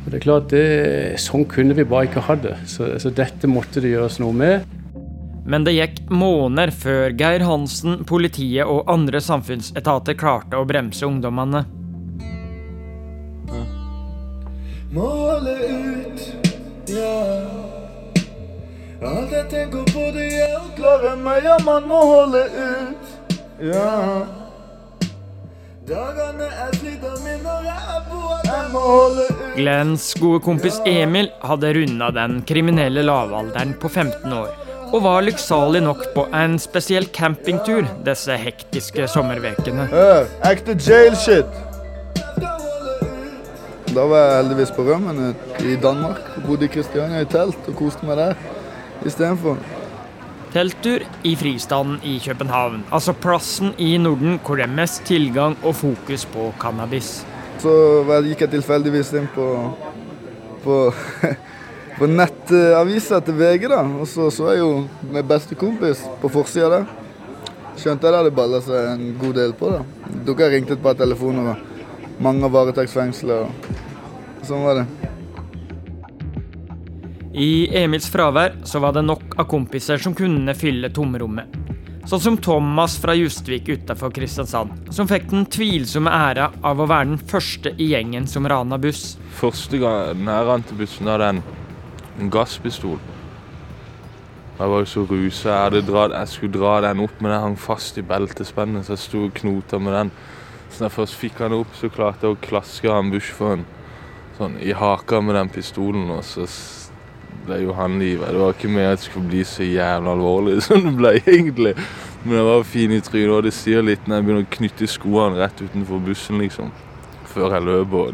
Og 0.02 0.06
det 0.06 0.20
er 0.20 0.24
klart, 0.24 0.54
det, 0.54 1.18
Sånn 1.22 1.44
kunne 1.50 1.76
vi 1.78 1.84
bare 1.86 2.08
ikke 2.08 2.24
ha 2.26 2.38
det. 2.38 2.54
Så, 2.70 2.88
så 3.02 3.12
dette 3.14 3.50
måtte 3.50 3.82
det 3.82 3.92
gjøres 3.92 4.20
noe 4.22 4.38
med. 4.38 4.78
Men 5.44 5.64
det 5.66 5.74
gikk 5.74 6.02
måneder 6.10 6.70
før 6.70 7.14
Geir 7.18 7.42
Hansen, 7.46 8.04
politiet 8.06 8.68
og 8.68 8.90
andre 8.90 9.20
samfunnsetater 9.22 10.14
klarte 10.18 10.60
å 10.60 10.66
bremse 10.68 11.06
ungdommene. 11.06 11.64
Må 14.92 15.08
ut, 15.40 16.22
ja. 16.92 17.16
Alt 19.02 19.32
jeg 19.34 19.46
tenker 19.50 19.88
på, 19.88 20.04
det 20.14 20.28
er 20.44 20.52
å 20.60 20.68
klare 20.76 21.16
meg, 21.18 21.42
ja, 21.48 21.56
man 21.66 21.88
må 21.90 22.04
holde 22.12 22.44
ut, 22.52 23.16
ja. 23.72 23.88
Glenns 29.56 30.14
gode 30.20 30.40
kompis 30.44 30.78
Emil 30.86 31.32
hadde 31.42 31.72
runda 31.74 32.10
den 32.14 32.38
kriminelle 32.46 33.02
lavalderen 33.02 33.74
på 33.80 33.90
15 33.90 34.36
år 34.36 34.71
og 34.92 35.02
var 35.04 35.24
lykksalig 35.24 35.80
nok 35.82 36.02
på 36.14 36.26
en 36.36 36.58
spesiell 36.60 37.06
campingtur 37.16 37.86
disse 38.04 38.36
hektiske 38.36 39.08
sommervekene. 39.08 39.88
Uh, 39.88 40.28
ekte 40.50 40.76
jail 40.76 41.16
shit! 41.16 41.48
Da 43.92 44.04
var 44.08 44.22
jeg 44.22 44.36
heldigvis 44.38 44.72
på 44.72 44.84
rømmen 44.86 45.34
i 45.60 45.76
Danmark. 45.76 46.20
og 46.36 46.42
Bodde 46.46 46.64
i 46.64 46.72
Kristiania 46.72 47.20
i 47.20 47.28
telt 47.28 47.68
og 47.68 47.76
koste 47.76 48.08
meg 48.08 48.16
der 48.20 48.36
istedenfor. 49.04 49.58
Telttur 50.52 51.04
i 51.24 51.32
fristaden 51.36 51.98
i 52.04 52.18
København, 52.24 52.84
altså 52.92 53.12
plassen 53.12 53.72
i 53.78 53.96
Norden 53.96 54.40
hvor 54.44 54.56
det 54.56 54.66
er 54.66 54.74
mest 54.76 55.04
tilgang 55.08 55.56
og 55.62 55.76
fokus 55.76 56.24
på 56.28 56.52
cannabis. 56.60 57.22
Så 57.60 57.72
gikk 58.26 58.44
jeg 58.44 58.50
tilfeldigvis 58.56 59.12
inn 59.16 59.28
på, 59.34 59.46
på 60.64 60.76
på 61.98 62.08
nettavisa 62.08 63.20
til 63.24 63.36
VG, 63.38 63.68
da. 63.72 63.82
Og 64.00 64.08
så 64.08 64.30
så 64.32 64.52
jeg 64.52 64.62
jo 64.62 64.72
med 65.12 65.28
bestekompis 65.28 66.04
på 66.22 66.30
forsida 66.32 66.70
der. 66.78 66.90
Skjønte 67.78 68.06
jeg 68.06 68.12
det 68.12 68.18
hadde 68.20 68.34
balla 68.36 68.60
seg 68.64 68.90
en 68.92 69.06
god 69.20 69.38
del 69.38 69.54
på 69.56 69.70
det. 69.72 69.82
Dere 70.28 70.50
ringte 70.52 70.76
et 70.76 70.84
par 70.84 70.98
telefoner, 70.98 71.54
og 71.54 72.22
mange 72.22 72.50
varetektsfengsler. 72.52 73.46
Og 73.46 74.46
sånn 74.46 74.66
var 74.66 74.82
det. 74.82 74.86
I 77.32 77.52
Emils 77.80 78.10
fravær 78.12 78.58
så 78.68 78.82
var 78.84 78.92
det 78.92 79.06
nok 79.06 79.38
av 79.40 79.46
kompiser 79.48 80.00
som 80.02 80.12
kunne 80.14 80.52
fylle 80.54 80.92
tomrommet. 80.92 81.54
Sånn 82.10 82.20
som 82.20 82.36
Thomas 82.42 82.96
fra 83.00 83.14
Justvik 83.14 83.70
utafor 83.70 84.10
Kristiansand, 84.12 84.90
som 84.92 85.08
fikk 85.08 85.28
den 85.30 85.46
tvilsomme 85.46 86.10
æra 86.12 86.50
av 86.66 86.82
å 86.82 86.88
være 86.90 87.12
den 87.12 87.20
første 87.30 87.72
i 87.78 87.92
gjengen 87.92 88.26
som 88.28 88.48
rana 88.50 88.76
buss. 88.82 89.14
Første 89.38 89.78
gang 89.80 90.26
jeg 90.26 90.48
rant 90.48 90.72
bussen, 90.76 91.08
da 91.08 91.30
en 91.30 91.40
en 92.20 92.30
gasspistol. 92.30 92.98
Jeg 94.58 94.70
var 94.70 94.84
så 94.84 95.04
rusa. 95.08 95.54
Jeg, 95.72 95.84
jeg, 95.88 96.28
skulle 96.28 96.58
dra 96.58 96.74
den 96.84 97.00
opp, 97.02 97.14
men 97.20 97.32
jeg 97.32 97.44
hang 97.46 97.56
fast 97.58 97.98
i 97.98 98.04
beltespennet, 98.06 98.86
så 98.86 98.94
jeg 98.94 99.04
sto 99.06 99.24
og 99.26 99.34
knota 99.40 99.80
med 99.82 99.96
den. 99.96 100.12
Så 100.68 100.82
da 100.82 100.88
jeg 100.88 100.96
først 100.98 101.18
fikk 101.20 101.40
han 101.42 101.56
opp, 101.56 101.72
så 101.76 101.90
klarte 101.92 102.28
jeg 102.28 102.36
å 102.36 102.42
klaske 102.44 102.92
han 102.92 103.10
bussjåføren 103.12 103.64
sånn, 104.38 104.56
i 104.62 104.76
haka 104.76 105.20
med 105.24 105.36
den 105.40 105.50
pistolen. 105.52 106.12
Og 106.14 106.22
så 106.28 106.46
ble 107.46 107.62
jo 107.64 107.74
han 107.76 107.98
livet. 108.00 108.30
Det 108.30 108.44
var 108.44 108.54
ikke 108.54 108.72
mer 108.72 108.92
at 108.92 109.02
det 109.02 109.08
skulle 109.08 109.32
bli 109.32 109.42
så 109.48 109.66
jævla 109.66 110.14
alvorlig 110.14 110.60
som 110.68 110.84
det 110.86 110.94
ble 111.00 111.16
egentlig. 111.24 111.74
Men 112.22 112.38
jeg 112.38 112.48
var 112.52 112.70
fin 112.76 112.94
i 112.94 113.02
trynet, 113.02 113.34
og 113.34 113.44
det 113.48 113.56
sier 113.56 113.82
litt 113.82 114.06
når 114.06 114.20
jeg 114.20 114.28
begynner 114.28 114.46
å 114.46 114.56
knytte 114.58 114.90
skoene 114.90 115.42
rett 115.42 115.64
utenfor 115.64 116.02
bussen, 116.06 116.38
liksom 116.44 116.70
før 117.32 117.56
jeg 117.56 117.66
løp. 117.66 117.96
Og 117.98 118.08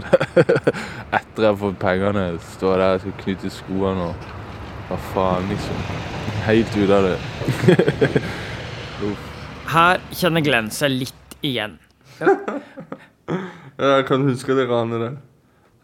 Etter 1.18 1.44
jeg 1.44 1.50
har 1.50 1.58
fått 1.60 1.78
pengene, 1.82 2.26
står 2.54 2.82
der 2.82 2.96
og 2.96 3.04
skal 3.04 3.16
knytte 3.22 3.52
skoene 3.52 4.10
og 4.10 4.28
Hva 4.88 4.96
faen, 5.12 5.50
liksom. 5.52 5.80
Helt 6.46 6.76
ut 6.78 6.92
av 6.96 7.04
det. 7.04 7.16
Her 9.74 10.00
kjenner 10.16 10.40
Glenn 10.46 10.70
seg 10.72 10.94
litt 10.94 11.34
igjen. 11.44 11.74
jeg 13.76 14.06
kan 14.08 14.24
huske 14.24 14.56
det 14.56 14.64
ranet 14.70 15.02
der. 15.04 15.18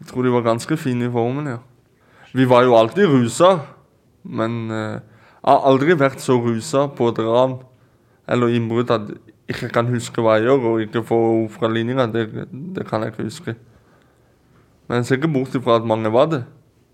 Jeg 0.01 0.09
tror 0.09 0.25
de 0.25 0.33
var 0.33 0.47
ganske 0.47 0.77
fine 0.81 1.05
i 1.05 1.13
formen, 1.13 1.51
ja. 1.53 1.59
Vi 2.35 2.47
var 2.49 2.65
jo 2.65 2.73
alltid 2.75 3.07
rusa, 3.07 3.51
men 4.25 4.57
uh, 4.73 4.97
jeg 4.97 5.53
har 5.53 5.69
aldri 5.69 5.95
vært 6.01 6.19
så 6.23 6.39
rusa 6.41 6.87
på 6.91 7.11
et 7.13 7.21
ran 7.21 7.59
eller 8.27 8.57
innbrudd 8.57 8.89
at 8.91 9.13
ikke 9.49 9.69
kan 9.69 9.89
huske 9.93 10.23
hva 10.23 10.39
jeg 10.39 10.47
gjør, 10.47 10.67
og 10.71 10.81
ikke 10.81 11.03
få 11.05 11.17
ord 11.29 11.49
fra 11.53 11.69
linja, 11.69 12.07
det, 12.09 12.47
det, 12.75 12.85
kan 12.89 13.03
jeg 13.03 13.13
ikke 13.13 13.27
huske. 13.27 13.55
Men 14.87 15.01
jeg 15.01 15.05
ser 15.05 15.19
ikke 15.19 15.33
bort 15.33 15.55
ifra 15.55 15.75
at 15.79 15.85
mange 15.85 16.11
var 16.13 16.25
det. 16.31 16.43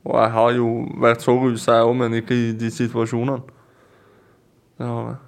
Og 0.03 0.17
jeg 0.17 0.31
har 0.31 0.51
jo 0.58 0.67
vært 1.01 1.22
så 1.24 1.36
rusa, 1.38 1.77
jeg 1.79 1.88
òg, 1.88 1.96
men 1.96 2.13
ikke 2.20 2.36
i 2.36 2.51
de 2.58 2.72
situasjonene. 2.74 3.39
Det 4.77 4.88
har 4.88 5.05
jeg. 5.12 5.20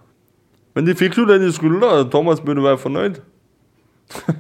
Men 0.74 0.88
de 0.88 0.96
fikk 0.98 1.18
jo 1.20 1.28
det 1.30 1.38
de 1.42 1.52
skulle, 1.54 1.80
da. 1.80 2.04
Thomas 2.10 2.42
burde 2.42 2.64
være 2.64 2.82
fornøyd. 2.82 3.22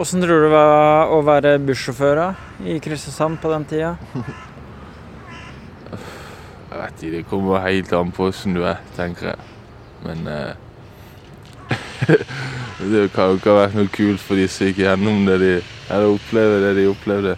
Åssen 0.00 0.22
tror 0.22 0.38
du 0.40 0.46
det 0.46 0.52
var 0.54 1.10
å 1.12 1.20
være 1.26 1.58
bussjåfør 1.60 2.22
i 2.64 2.78
Kristiansand 2.80 3.36
på 3.42 3.50
den 3.52 3.66
tida? 3.68 3.90
jeg 6.70 6.78
vet 6.80 7.02
ikke, 7.02 7.16
det 7.18 7.26
kommer 7.28 7.60
helt 7.66 7.92
an 7.98 8.12
på 8.14 8.30
åssen 8.30 8.56
du 8.56 8.62
er, 8.64 8.80
tenker 8.96 9.34
jeg. 9.34 9.59
Men 10.06 10.26
eh, 10.26 10.54
det 12.92 13.10
kan 13.14 13.30
jo 13.30 13.38
ikke 13.38 13.52
ha 13.52 13.60
vært 13.64 13.76
noe 13.78 13.92
kult 13.92 14.22
for 14.24 14.40
de 14.40 14.48
som 14.50 14.68
gikk 14.68 14.82
gjennom 14.84 15.22
det 15.28 15.38
de 15.42 15.54
Eller 15.90 16.14
opplevde 16.14 16.60
det 16.64 16.74
de 16.78 16.88
opplevde. 16.90 17.36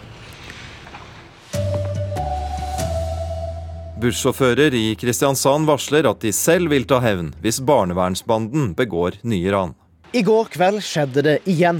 Bussjåfører 4.03 4.75
i 4.75 4.95
Kristiansand 4.99 5.65
varsler 5.69 6.09
at 6.09 6.19
de 6.21 6.33
selv 6.35 6.73
vil 6.73 6.83
ta 6.89 6.99
hevn 6.99 7.31
hvis 7.41 7.61
barnevernsbanden 7.63 8.73
begår 8.77 9.17
nye 9.23 9.53
ran. 9.53 9.71
I 10.13 10.21
går 10.27 10.51
kveld 10.53 10.83
skjedde 10.85 11.23
det 11.25 11.37
igjen. 11.49 11.79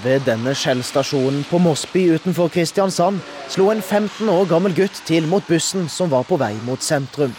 Ved 0.00 0.24
denne 0.24 0.54
Shell-stasjonen 0.56 1.44
på 1.50 1.60
Mosby 1.60 2.06
utenfor 2.16 2.48
Kristiansand 2.54 3.20
slo 3.52 3.68
en 3.70 3.82
15 3.84 4.32
år 4.32 4.48
gammel 4.48 4.72
gutt 4.74 5.02
til 5.04 5.28
mot 5.28 5.44
bussen 5.46 5.90
som 5.92 6.08
var 6.10 6.24
på 6.24 6.40
vei 6.40 6.54
mot 6.64 6.80
sentrum. 6.80 7.36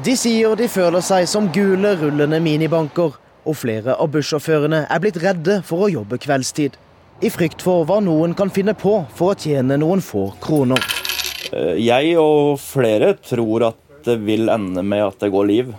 De 0.00 0.14
sier 0.16 0.54
de 0.56 0.64
føler 0.64 1.02
seg 1.04 1.26
som 1.28 1.50
gule, 1.52 1.90
rullende 2.00 2.38
minibanker, 2.40 3.18
og 3.44 3.56
flere 3.60 3.98
av 4.00 4.08
bussjåførene 4.14 4.86
er 4.88 5.00
blitt 5.02 5.18
redde 5.20 5.58
for 5.66 5.84
å 5.84 5.90
jobbe 5.92 6.16
kveldstid. 6.22 6.78
I 7.20 7.28
frykt 7.28 7.60
for 7.60 7.84
hva 7.84 7.98
noen 8.00 8.32
kan 8.32 8.48
finne 8.48 8.72
på 8.72 8.94
for 9.12 9.34
å 9.34 9.36
tjene 9.36 9.76
noen 9.76 10.00
få 10.00 10.30
kroner. 10.40 10.80
Eh, 11.52 11.76
jeg 11.84 12.14
og 12.16 12.56
flere 12.62 13.12
tror 13.20 13.66
at 13.68 13.82
det 14.06 14.14
vil 14.24 14.48
ende 14.48 14.80
med 14.80 15.04
at 15.04 15.20
det 15.20 15.28
går 15.34 15.48
liv, 15.50 15.74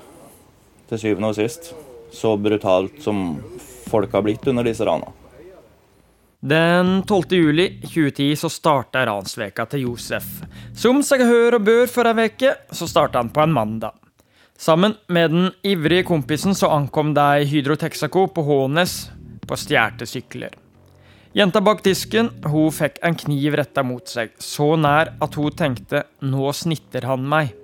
til 0.91 1.01
syvende 1.01 1.31
og 1.31 1.39
sist. 1.39 1.71
Så 2.13 2.35
brutalt 2.37 3.01
som 3.01 3.39
folk 3.89 4.13
har 4.13 4.21
blitt 4.27 4.45
under 4.51 4.69
disse 4.69 4.85
rana. 4.85 5.09
Den 6.45 7.01
12. 7.07 7.25
juli 7.39 7.67
2010 7.87 8.35
så 8.43 8.53
starta 8.53 9.01
ransveka 9.09 9.65
til 9.73 9.87
Josef. 9.87 10.29
Som 10.77 11.01
seg 11.05 11.25
hør 11.25 11.57
og 11.57 11.65
bør 11.65 11.89
for 11.89 12.13
ei 12.13 12.29
uke, 12.29 12.53
så 12.69 12.89
starta 12.89 13.21
han 13.21 13.33
på 13.33 13.41
en 13.47 13.57
mandag. 13.57 14.00
Sammen 14.61 14.93
med 15.07 15.31
den 15.31 15.51
ivrige 15.63 16.03
kompisen 16.03 16.53
så 16.55 16.67
ankom 16.69 17.15
de 17.17 17.45
Hydro 17.49 17.73
Texaco 17.75 18.27
på 18.29 18.43
Hånes 18.45 18.91
på 19.49 19.55
stjålne 19.57 20.05
sykler. 20.05 20.53
Jenta 21.33 21.63
bak 21.65 21.79
disken 21.81 22.29
hun 22.45 22.67
fikk 22.69 22.99
en 23.01 23.17
kniv 23.17 23.57
retta 23.57 23.81
mot 23.81 24.05
seg, 24.05 24.35
så 24.37 24.75
nær 24.77 25.15
at 25.17 25.37
hun 25.39 25.55
tenkte 25.57 26.03
'nå 26.21 26.51
snitter 26.53 27.07
han 27.09 27.25
meg'. 27.25 27.55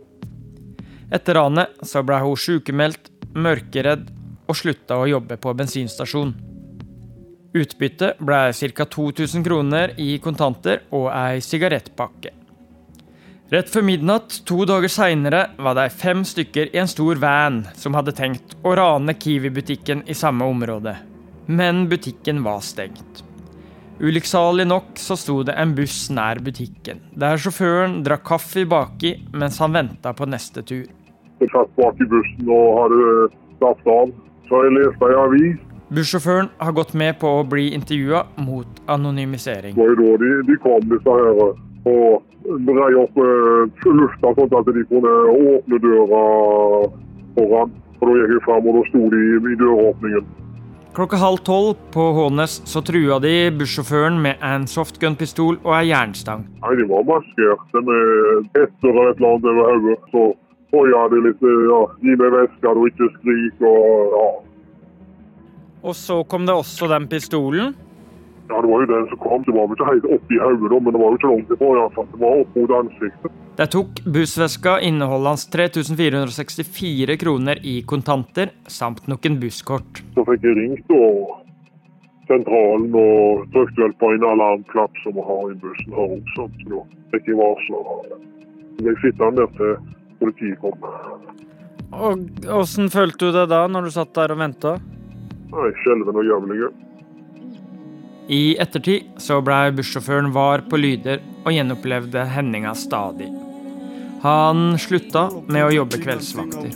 Etter 1.13 1.38
ranet 1.38 1.77
så 1.86 2.01
ble 2.01 2.18
hun 2.24 2.34
sykemeldt, 2.46 3.12
mørkeredd 3.36 4.10
og 4.50 4.58
slutta 4.58 4.98
å 4.98 5.06
jobbe 5.06 5.38
på 5.38 5.54
bensinstasjon. 5.54 6.34
Utbyttet 7.54 8.18
ble 8.18 8.42
ca. 8.74 8.86
2000 8.98 9.46
kroner 9.46 9.94
i 10.01 10.18
kontanter 10.18 10.82
og 10.89 11.12
ei 11.13 11.46
sigarettpakke. 11.46 12.37
Rett 13.48 13.70
før 13.72 13.86
midnatt 13.88 14.42
to 14.44 14.66
dager 14.68 14.92
seinere 14.92 15.46
var 15.63 15.77
de 15.77 15.86
fem 15.88 16.25
stykker 16.27 16.74
i 16.74 16.80
en 16.82 16.89
stor 16.92 17.16
van 17.22 17.62
som 17.80 17.96
hadde 17.96 18.12
tenkt 18.12 18.58
å 18.68 18.74
rane 18.75 19.13
Kiwi-butikken 19.16 20.01
i 20.04 20.16
samme 20.20 20.44
område. 20.51 20.98
Men 21.48 21.86
butikken 21.88 22.42
var 22.44 22.60
stengt. 22.60 23.22
Ulykksalig 24.04 24.66
nok 24.68 25.00
så 25.00 25.16
sto 25.16 25.38
det 25.48 25.56
en 25.56 25.72
buss 25.77 26.10
nær 26.12 26.42
butikken, 26.44 27.00
der 27.16 27.39
sjåføren 27.39 28.01
drakk 28.04 28.27
kaffe 28.27 28.66
baki 28.68 29.13
mens 29.32 29.62
han 29.63 29.80
venta 29.80 30.12
på 30.12 30.27
neste 30.27 30.66
tur. 30.68 30.84
Jeg 31.39 31.54
satt 31.56 31.72
bak 31.80 32.04
i 32.04 32.12
bussen 32.12 32.51
og 32.51 32.68
hadde 32.82 33.10
slappet 33.62 33.92
av. 33.96 34.16
Så 34.51 34.60
jeg 34.66 34.75
leste 34.75 35.08
ei 35.08 35.18
avis. 35.24 35.63
Bussjåføren 35.88 36.51
har 36.60 36.75
gått 36.75 36.92
med 37.00 37.16
på 37.24 37.32
å 37.39 37.48
bli 37.48 37.70
intervjua 37.72 38.25
mot 38.44 38.84
anonymisering. 38.92 39.75
Det 39.75 39.80
var 39.80 39.96
jo 39.96 40.00
da 40.04 40.20
de, 40.20 40.32
de 40.51 40.60
kom, 40.63 40.84
disse 40.92 41.16
her, 41.16 41.56
og 41.88 42.24
brei 42.48 42.96
opp 42.96 43.18
eh, 43.20 43.86
lufta 43.92 44.32
sånn 44.38 44.58
at 44.60 44.72
de 44.72 44.84
kunne 44.89 45.13
åpne 45.34 45.80
døra 45.84 46.24
foran. 47.36 47.75
Og 47.98 48.08
Da 48.08 48.13
gikk 48.13 48.34
jeg 48.36 48.44
fram, 48.46 48.68
og 48.70 48.75
da 48.77 48.82
sto 48.92 49.00
de 49.10 49.22
i, 49.36 49.56
døråpningen. 49.58 50.25
Klokka 50.98 51.18
halv 51.22 51.39
tolv 51.46 51.77
på 51.94 52.04
Hånes 52.13 52.60
så 52.66 52.82
trua 52.86 53.20
de 53.22 53.34
bussjåføren 53.58 54.20
med 54.22 54.42
en 54.46 54.66
softgun-pistol 54.70 55.60
og 55.60 55.72
ei 55.77 55.89
jernstang. 55.92 56.46
Nei, 56.62 56.75
de 56.80 56.86
var 56.89 57.06
maskerte 57.10 57.82
med 57.86 58.51
hetter 58.58 58.92
eller 58.92 59.12
et 59.12 59.22
eller 59.22 59.34
annet 59.34 59.50
over 59.51 59.72
hodet. 59.74 59.98
Så 60.13 60.24
hoia 60.74 61.04
de 61.13 61.24
litt 61.25 61.46
eh, 61.46 61.66
ja, 61.72 61.82
Gi 62.06 62.20
meg 62.22 62.38
veska, 62.38 62.74
og 62.74 62.89
ikke 62.92 63.10
skrik 63.18 63.66
og 63.66 64.16
ja. 64.18 64.27
Og 65.88 65.96
så 65.96 66.22
kom 66.30 66.48
det 66.48 66.56
også 66.58 66.89
den 66.92 67.06
pistolen. 67.10 67.75
Ja, 68.50 68.62
det 68.62 68.70
var 68.72 68.84
jo 68.84 68.88
den 68.94 69.08
som 69.10 69.20
kom. 69.20 69.44
Det 69.44 69.56
var 69.56 69.68
vel 69.68 69.75
ikke 69.75 69.89
helt 69.92 70.06
oppi 70.16 70.38
hodet, 70.39 70.84
men 70.84 70.96
det 70.96 71.01
var 71.01 71.10
jo 71.12 71.20
ikke 71.20 71.32
langt 71.34 71.51
ifra. 71.51 71.72
i 71.72 71.80
hvert 71.82 71.98
fall. 71.98 72.08
Det 72.13 72.22
var 72.22 72.44
opp 72.44 72.56
mot 72.56 72.75
ansiktet. 72.77 73.42
De 73.58 73.66
tok 73.74 74.00
bussveska 74.06 74.77
inneholdende 74.86 75.50
3464 75.56 77.18
kroner 77.18 77.60
i 77.66 77.82
kontanter, 77.82 78.54
samt 78.68 79.08
noen 79.12 79.39
busskort. 79.42 80.04
Så 80.16 80.25
fikk 80.30 80.48
jeg 80.48 80.58
ringt 80.62 80.96
og 80.96 81.36
sentralen 82.30 82.96
og 82.96 83.48
trykte 83.56 83.84
vel 83.84 83.96
på 84.00 84.13
en 84.16 84.25
alarmklapp 84.32 85.04
som 85.04 85.16
vi 85.18 85.27
har 85.27 85.51
i 85.51 85.60
bussen 85.63 86.00
her 86.00 86.16
også. 86.20 86.48
Så 86.63 86.72
da 86.72 86.84
fikk 87.16 87.32
jeg 87.32 87.39
varsler. 87.42 87.94
Jeg 88.77 88.88
ble 88.88 88.98
sittende 89.04 89.44
der 89.44 89.54
til 89.60 89.75
politiet 90.22 90.60
kom. 90.63 90.89
Og 91.98 92.50
Åssen 92.62 92.92
følte 92.94 93.30
du 93.30 93.36
det 93.36 93.48
da, 93.51 93.63
når 93.72 93.88
du 93.88 93.96
satt 93.96 94.13
der 94.16 94.36
og 94.36 94.42
venta? 94.44 94.77
Skjelven 95.82 96.20
og 96.20 96.27
jævlige. 96.27 96.70
I 98.29 98.57
ettertid 98.60 99.03
så 99.24 99.39
blei 99.41 99.72
bussjåføren 99.72 100.34
var 100.36 100.65
på 100.67 100.77
lyder 100.77 101.22
og 101.46 101.53
gjenopplevde 101.55 102.25
hendinga 102.34 102.74
stadig. 102.75 103.29
Han 104.22 104.74
slutta 104.81 105.29
med 105.48 105.63
å 105.63 105.69
jobbe 105.72 106.00
kveldsvakter. 106.01 106.74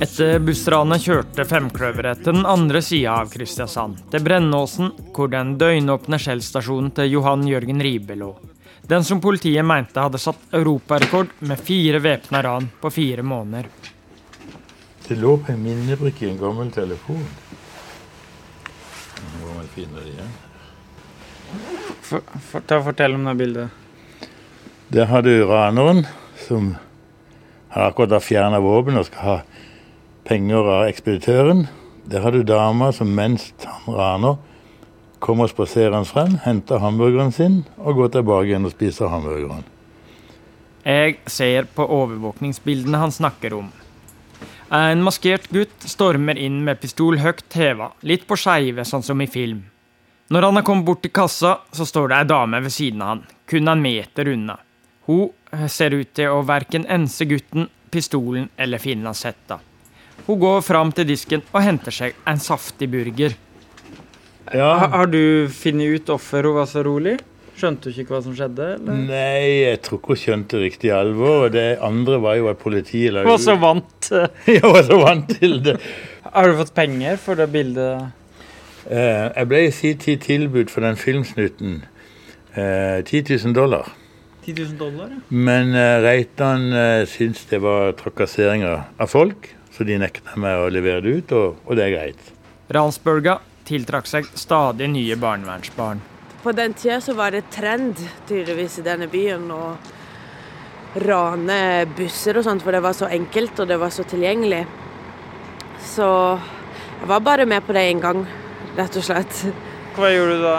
Etter 0.00 0.38
bussranet 0.44 1.08
kjørte 1.08 1.48
Femkløveret 1.48 2.22
til 2.22 2.36
den 2.36 2.46
andre 2.46 2.84
sida 2.84 3.16
av 3.24 3.34
Kristiansand, 3.34 3.98
til 4.12 4.22
Brennåsen, 4.28 4.94
hvor 5.16 5.32
den 5.32 5.56
døgnåpne 5.58 6.20
Shell-stasjonen 6.20 6.94
til 6.94 7.16
Johan 7.16 7.48
Jørgen 7.50 7.82
Ribe 7.82 8.20
lå. 8.20 8.34
Den 8.90 9.04
som 9.04 9.20
politiet 9.22 9.62
mente 9.64 10.02
hadde 10.02 10.18
satt 10.18 10.54
europarekord 10.56 11.28
med 11.46 11.60
fire 11.62 12.00
væpna 12.02 12.42
ran 12.42 12.64
på 12.80 12.90
fire 12.90 13.22
måneder. 13.22 13.68
Det 15.06 15.14
lå 15.18 15.36
på 15.36 15.52
en 15.52 15.62
minnebrikke 15.62 16.26
i 16.26 16.30
en 16.32 16.40
gammel 16.40 16.72
telefon. 16.74 17.22
Nå 19.20 19.52
må 19.52 19.60
jeg 19.60 19.70
finne 19.76 20.02
det 20.02 20.10
igjen. 20.10 20.34
For, 22.02 22.34
for, 22.48 22.66
ta 22.66 22.80
Fortell 22.82 23.14
om 23.14 23.30
det 23.30 23.36
bildet. 23.38 23.78
Der 24.90 25.06
har 25.06 25.22
du 25.22 25.32
raneren 25.46 26.02
som 26.48 26.72
har 27.70 27.92
akkurat 27.92 28.18
har 28.18 28.26
fjerna 28.26 28.58
våpen 28.58 28.98
og 28.98 29.06
skal 29.06 29.26
ha 29.28 29.40
penger 30.26 30.66
av 30.66 30.88
ekspeditøren. 30.90 31.68
Der 32.10 32.26
har 32.26 32.34
du 32.34 32.42
dama 32.42 32.90
som 32.90 33.14
mens 33.14 33.52
han 33.62 33.94
raner, 33.94 34.42
kommer 35.20 35.50
spaserende 35.50 36.08
frem, 36.08 36.38
henter 36.44 36.80
hamburgeren 36.82 37.32
sin 37.32 37.62
og 37.78 38.00
går 38.00 38.14
tilbake 38.16 38.50
igjen 38.50 38.66
og 38.66 38.74
spiser 38.74 39.12
hamburgeren. 39.12 39.66
Jeg 40.84 41.18
ser 41.28 41.68
på 41.76 41.84
overvåkningsbildene 41.84 42.98
han 43.02 43.12
snakker 43.12 43.54
om. 43.58 43.68
En 44.72 45.02
maskert 45.02 45.48
gutt 45.50 45.84
stormer 45.90 46.38
inn 46.38 46.62
med 46.64 46.80
pistol 46.80 47.18
høyt 47.20 47.58
heva, 47.58 47.90
litt 48.06 48.26
på 48.26 48.38
skeive, 48.38 48.84
sånn 48.86 49.04
som 49.04 49.20
i 49.20 49.28
film. 49.28 49.64
Når 50.30 50.46
han 50.46 50.60
har 50.60 50.64
kommet 50.64 50.86
bort 50.86 51.02
til 51.02 51.10
kassa, 51.10 51.56
så 51.74 51.84
står 51.86 52.12
det 52.12 52.18
ei 52.20 52.28
dame 52.30 52.60
ved 52.62 52.72
siden 52.72 53.02
av 53.02 53.08
han, 53.10 53.24
kun 53.50 53.68
en 53.68 53.82
meter 53.82 54.30
unna. 54.30 54.54
Hun 55.08 55.66
ser 55.66 55.96
ut 55.98 56.12
til 56.14 56.30
å 56.30 56.44
verken 56.46 56.86
ense 56.86 57.26
gutten, 57.26 57.66
pistolen 57.90 58.46
eller 58.56 58.78
finlandshetta. 58.78 59.58
Hun 60.28 60.38
går 60.38 60.60
fram 60.62 60.92
til 60.94 61.08
disken 61.08 61.42
og 61.50 61.64
henter 61.66 61.94
seg 61.94 62.14
en 62.30 62.38
saftig 62.38 62.86
burger. 62.92 63.34
Ha, 64.50 64.70
har 64.96 65.10
du 65.10 65.48
funnet 65.54 66.00
ut 66.00 66.08
hvorfor 66.10 66.48
hun 66.48 66.56
var 66.58 66.66
så 66.70 66.82
rolig? 66.86 67.18
Skjønte 67.60 67.90
du 67.92 67.98
ikke 68.00 68.14
hva 68.14 68.22
som 68.24 68.34
skjedde? 68.34 68.66
Eller? 68.78 69.00
Nei, 69.10 69.42
jeg 69.66 69.80
tror 69.84 70.00
ikke 70.00 70.14
hun 70.14 70.20
skjønte 70.22 70.60
riktig 70.62 70.90
alvor. 70.96 71.44
Og 71.46 71.52
det 71.54 71.66
andre 71.84 72.16
var 72.24 72.38
jo 72.38 72.48
at 72.50 72.58
politiet 72.62 73.12
la 73.14 73.26
Hun 73.26 73.34
var 73.34 73.42
så 73.42 73.56
vant. 73.60 74.08
Var 74.74 74.82
så 74.88 74.96
vant 74.98 75.28
til 75.38 75.58
det. 75.66 75.76
Har 76.24 76.48
du 76.48 76.56
fått 76.58 76.72
penger 76.74 77.20
for 77.20 77.38
det 77.38 77.46
bildet? 77.52 78.08
Eh, 78.88 79.26
jeg 79.36 79.48
ble 79.50 79.60
i 79.66 79.72
sin 79.76 79.98
tid 80.00 80.22
tilbudt 80.24 80.72
for 80.72 80.82
den 80.86 80.96
filmsnutten 80.98 81.82
eh, 82.56 83.04
10 83.04 83.36
000 83.44 83.54
dollar. 83.54 83.92
10 84.46 84.56
000 84.56 84.78
dollar? 84.80 85.12
ja. 85.12 85.20
Men 85.28 85.74
eh, 85.76 85.98
Reitan 86.02 86.70
eh, 86.72 87.04
syntes 87.10 87.44
det 87.52 87.60
var 87.62 87.92
trakasseringer 88.00 88.86
av 88.96 89.12
folk, 89.12 89.50
så 89.76 89.84
de 89.86 90.00
nekta 90.00 90.40
meg 90.40 90.64
å 90.64 90.70
levere 90.72 91.04
det 91.04 91.12
ut, 91.20 91.36
og, 91.36 91.60
og 91.68 91.76
det 91.78 91.86
er 91.86 91.94
greit. 91.98 92.32
Ransbølga 92.72 93.36
tiltrakk 93.70 94.10
seg 94.10 94.28
stadig 94.34 94.90
nye 94.90 95.16
barnevernsbarn. 95.20 96.02
På 96.42 96.52
den 96.56 96.74
tida 96.74 97.00
så 97.04 97.14
var 97.14 97.34
det 97.34 97.50
trend 97.52 97.98
tydeligvis 98.28 98.78
i 98.80 98.86
denne 98.86 99.06
byen 99.12 99.50
å 99.52 99.64
rane 101.04 101.86
busser 101.96 102.38
og 102.40 102.46
sånt, 102.46 102.64
for 102.64 102.74
det 102.74 102.82
var 102.82 102.96
så 102.96 103.10
enkelt 103.12 103.60
og 103.60 103.68
det 103.70 103.78
var 103.78 103.92
så 103.94 104.06
tilgjengelig. 104.08 104.64
Så 105.84 106.06
jeg 107.00 107.08
var 107.08 107.22
bare 107.24 107.46
med 107.46 107.64
på 107.66 107.76
det 107.76 107.86
én 107.92 108.00
gang, 108.02 108.24
rett 108.76 108.96
og 108.96 109.06
slett. 109.06 109.44
Hva 109.96 110.10
gjorde 110.12 110.38
du 110.40 110.44
da? 110.44 110.58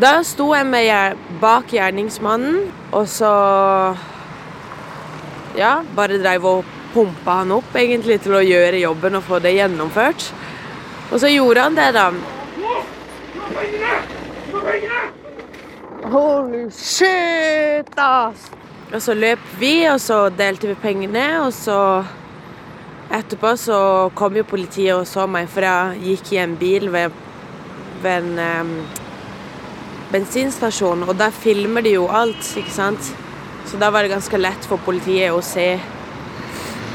Da 0.00 0.12
sto 0.24 0.48
jeg 0.54 0.66
med 0.70 1.18
bak 1.42 1.74
gjerningsmannen, 1.74 2.70
og 2.92 3.08
så 3.10 3.34
Ja, 5.58 5.80
bare 5.96 6.20
dreiv 6.22 6.44
og 6.46 6.68
pumpa 6.94 7.40
han 7.40 7.50
opp 7.52 7.74
egentlig 7.74 8.20
til 8.22 8.36
å 8.38 8.42
gjøre 8.44 8.78
jobben 8.84 9.18
og 9.18 9.24
få 9.26 9.40
det 9.42 9.50
gjennomført. 9.56 10.28
Og 11.10 11.20
så 11.20 11.28
gjorde 11.28 11.66
han 11.66 11.74
det, 11.74 11.90
da. 11.94 12.10
Holy 16.10 16.64
shit, 16.74 17.90
ass! 17.96 18.48
Og 18.90 19.02
så 19.02 19.14
løp 19.14 19.42
vi, 19.58 19.74
og 19.90 20.00
så 20.02 20.24
delte 20.34 20.70
vi 20.70 20.78
pengene, 20.82 21.26
og 21.44 21.52
så 21.54 21.78
Etterpå 23.10 23.56
så 23.58 23.76
kom 24.14 24.36
jo 24.38 24.44
politiet 24.46 24.94
og 24.94 25.06
så 25.10 25.24
meg, 25.26 25.48
for 25.50 25.66
jeg 25.66 25.98
gikk 26.04 26.28
i 26.36 26.36
en 26.44 26.52
bil 26.58 26.86
ved, 26.94 27.16
ved 28.04 28.28
en 28.28 28.68
um, 28.68 28.70
bensinstasjon, 30.12 31.02
og 31.08 31.16
der 31.18 31.34
filmer 31.34 31.82
de 31.82 31.96
jo 31.96 32.04
alt, 32.06 32.52
ikke 32.60 32.70
sant? 32.70 33.10
Så 33.66 33.80
da 33.82 33.90
var 33.90 34.06
det 34.06 34.12
ganske 34.14 34.38
lett 34.38 34.68
for 34.70 34.78
politiet 34.86 35.34
å 35.34 35.42
se 35.42 35.72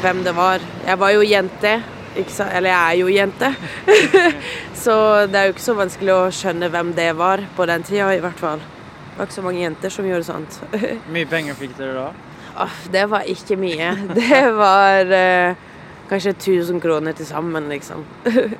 hvem 0.05 0.23
det 0.23 0.35
var. 0.39 0.63
Jeg 0.87 0.99
var 1.03 1.11
jo 1.17 1.27
jente? 1.27 1.75
Eller 2.15 2.69
jeg 2.69 2.79
er 2.79 2.99
jo 2.99 3.07
jente. 3.11 3.49
så 4.83 4.95
det 5.29 5.39
er 5.39 5.49
jo 5.49 5.55
ikke 5.55 5.65
så 5.65 5.75
vanskelig 5.77 6.13
å 6.15 6.31
skjønne 6.33 6.69
hvem 6.73 6.93
det 6.97 7.09
var 7.19 7.43
på 7.57 7.67
den 7.69 7.83
tida, 7.87 8.11
i 8.15 8.23
hvert 8.23 8.39
fall. 8.39 8.63
Det 8.63 9.19
var 9.19 9.29
ikke 9.29 9.37
så 9.37 9.45
mange 9.45 9.63
jenter 9.63 9.93
som 9.93 10.07
gjorde 10.07 10.27
sånt. 10.27 10.59
mye 11.15 11.29
penger 11.29 11.57
fikk 11.59 11.75
dere 11.79 11.97
da? 11.97 12.07
Oh, 12.65 12.77
det 12.91 13.03
var 13.11 13.27
ikke 13.27 13.57
mye. 13.59 13.91
Det 14.15 14.41
var 14.55 15.11
eh, 15.11 15.59
kanskje 16.09 16.35
1000 16.35 16.79
kroner 16.83 17.15
til 17.17 17.27
sammen, 17.27 17.67
liksom. 17.71 18.05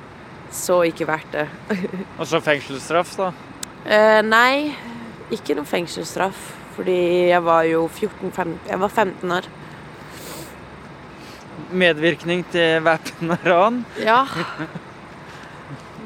Så 0.52 0.82
ikke 0.86 1.08
verdt 1.08 1.32
det. 1.34 1.48
Og 2.18 2.26
så 2.28 2.38
fengselsstraff, 2.40 3.16
da? 3.18 3.32
Eh, 3.82 4.20
nei, 4.24 4.72
ikke 5.34 5.56
noe 5.58 5.68
fengselsstraff. 5.68 6.52
Fordi 6.76 7.28
jeg 7.30 7.40
var 7.44 7.64
jo 7.64 7.86
14-15 7.88 8.56
Jeg 8.68 8.80
var 8.80 8.88
15 8.88 9.32
år. 9.32 9.48
Medvirkning 11.70 12.44
til 12.52 12.82
væpna 12.86 13.38
ran? 13.44 13.84
Ja. 14.02 14.24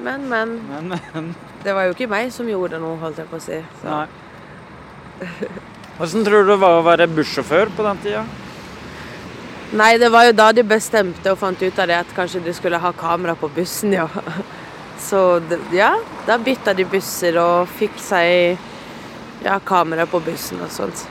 Men, 0.00 0.28
men. 0.28 0.60
Men, 0.68 0.94
men. 1.14 1.34
Det 1.64 1.74
var 1.76 1.88
jo 1.88 1.92
ikke 1.92 2.08
meg 2.08 2.30
som 2.32 2.48
gjorde 2.48 2.78
noe, 2.80 2.96
holdt 3.02 3.20
jeg 3.20 3.28
på 3.28 3.36
å 3.36 3.42
si. 3.44 3.58
Så. 3.82 3.88
Nei. 3.90 4.06
Hvordan 5.98 6.24
tror 6.24 6.46
du 6.46 6.54
det 6.54 6.60
var 6.62 6.78
å 6.78 6.84
være 6.86 7.10
bussjåfør 7.12 7.72
på 7.76 7.84
den 7.84 8.00
tida? 8.00 8.22
Nei, 9.76 9.90
det 10.00 10.08
var 10.10 10.24
jo 10.26 10.32
da 10.34 10.48
de 10.56 10.64
bestemte 10.66 11.30
og 11.30 11.38
fant 11.38 11.60
ut 11.60 11.76
av 11.78 11.86
det 11.86 11.98
at 12.00 12.16
kanskje 12.16 12.40
de 12.42 12.54
skulle 12.56 12.80
ha 12.80 12.90
kamera 12.96 13.36
på 13.38 13.50
bussen, 13.54 13.92
ja. 13.94 14.08
Så 15.00 15.20
ja, 15.72 15.92
da 16.26 16.38
bytta 16.40 16.74
de 16.76 16.84
busser 16.88 17.36
og 17.40 17.68
fikk 17.78 18.00
seg 18.02 18.58
ja, 19.44 19.60
kamera 19.64 20.08
på 20.10 20.20
bussen 20.24 20.64
og 20.64 20.72
sånt. 20.74 21.04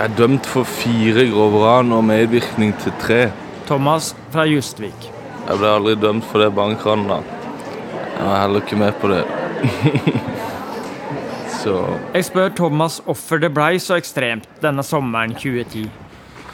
Jeg 0.00 0.08
er 0.08 0.16
dømt 0.16 0.46
for 0.48 0.64
fire 0.64 1.26
grove 1.28 1.58
ran 1.60 1.90
og 1.92 2.06
medvirkning 2.08 2.70
til 2.80 2.94
tre. 3.02 3.18
Thomas 3.68 4.14
fra 4.32 4.46
Justvik. 4.48 5.02
Jeg 5.44 5.60
ble 5.60 5.72
aldri 5.76 5.92
dømt 6.00 6.24
for 6.24 6.40
det 6.40 6.46
bankranet. 6.56 7.10
da. 7.10 7.98
Jeg 8.14 8.28
var 8.30 8.40
heller 8.40 8.64
ikke 8.64 8.78
med 8.80 8.96
på 9.02 9.10
det. 9.12 9.18
så 11.60 11.74
Jeg 12.14 12.24
spør 12.30 12.48
Thomas 12.56 12.96
hvorfor 13.04 13.42
det 13.44 13.52
blei 13.52 13.76
så 13.76 13.98
ekstremt 14.00 14.48
denne 14.62 14.80
sommeren 14.80 15.36
2010. 15.36 15.84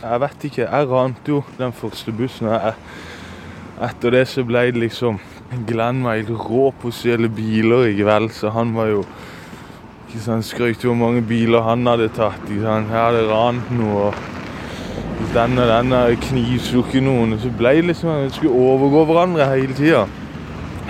Jeg 0.02 0.20
vet 0.24 0.48
ikke. 0.50 0.66
Jeg 0.66 0.90
rante 0.90 1.35
jo 1.37 1.44
den 1.61 1.72
første 1.72 2.11
bussen. 2.18 2.50
Jeg, 2.50 2.74
etter 3.92 4.11
det 4.11 4.26
så 4.26 4.42
ble 4.42 4.66
det 4.72 4.88
liksom 4.88 5.22
Glenn 5.70 6.02
var 6.02 6.18
helt 6.18 6.35
rå 6.35 6.72
på 6.74 6.90
å 6.90 6.98
stjele 6.98 7.30
biler 7.30 7.92
i 7.92 7.94
kveld, 8.02 8.32
så 8.35 8.50
han 8.59 8.74
var 8.74 8.90
jo 8.90 9.06
ikke 10.16 10.24
sant, 10.24 10.44
Skrøt 10.48 10.85
hvor 10.87 10.94
mange 10.96 11.20
biler 11.29 11.61
han 11.61 11.85
hadde 11.85 12.07
tatt. 12.16 12.40
Ikke 12.48 12.62
sant? 12.64 12.88
Jeg 12.88 12.96
hadde 12.96 13.26
rant 13.29 13.72
noe. 13.76 14.07
og 14.09 14.14
Den 15.35 15.59
og 15.61 15.68
den 15.68 15.92
knivstukket 16.22 17.05
noen. 17.05 17.37
Så 17.42 17.50
ble 17.52 17.74
det 17.76 17.90
liksom 17.90 18.22
vi 18.22 18.31
skulle 18.33 18.57
overgå 18.57 19.05
hverandre 19.11 19.50
hele 19.50 19.76
tida. 19.76 20.07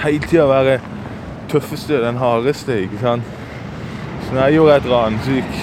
Hele 0.05 0.23
tida 0.31 0.47
være 0.47 0.79
tøffeste, 1.51 1.99
den 2.05 2.23
hardeste, 2.23 2.79
ikke 2.85 3.03
sant. 3.03 3.35
Så 4.23 4.35
når 4.35 4.43
jeg 4.45 4.59
gjorde 4.61 4.77
et 4.77 4.89
ran, 4.93 5.19
så 5.25 5.37
gikk 5.41 5.59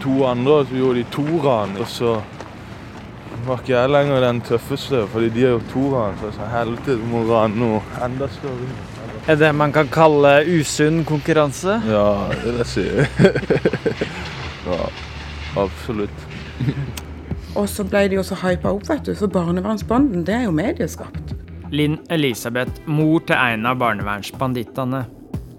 to 0.00 0.18
andre, 0.32 0.58
og 0.62 0.66
så 0.66 0.80
gjorde 0.80 0.98
de 1.02 1.06
to 1.12 1.28
ran. 1.44 1.76
Og 1.76 1.88
så 1.92 2.18
var 3.46 3.60
ikke 3.60 3.76
jeg 3.76 3.96
lenger 3.98 4.28
den 4.30 4.40
tøffeste, 4.48 5.06
fordi 5.12 5.28
de 5.28 5.44
har 5.44 5.58
gjort 5.58 5.72
to 5.76 5.88
ran. 5.92 6.20
Så 6.20 6.30
jeg 6.32 6.40
sa 6.40 6.52
helvete, 6.56 7.00
du 7.02 7.08
må 7.12 7.26
rane 7.28 7.66
noe 7.66 7.84
enda 8.00 8.32
større. 8.32 8.95
Er 9.26 9.34
det 9.34 9.48
man 9.58 9.72
kan 9.74 9.88
kalle 9.90 10.44
usunn 10.46 11.00
konkurranse? 11.04 11.80
Ja, 11.90 12.28
det 12.30 12.44
vil 12.44 12.60
jeg 12.60 12.66
si. 12.70 12.84
ja, 14.68 14.84
absolutt. 15.58 16.26
Og 17.58 17.66
så 17.66 17.82
ble 17.90 18.04
de 18.06 18.20
jo 18.20 18.22
så 18.22 18.38
hypa 18.38 18.70
opp, 18.70 18.86
vet 18.86 19.02
du. 19.08 19.16
Så 19.18 19.26
barnevernsbanden, 19.26 20.22
det 20.28 20.36
er 20.36 20.46
jo 20.46 20.54
medieskapt. 20.54 21.34
Linn 21.74 21.98
Elisabeth, 22.14 22.78
mor 22.86 23.18
til 23.26 23.34
en 23.34 23.66
av 23.66 23.82
barnevernsbandittene. 23.82 25.02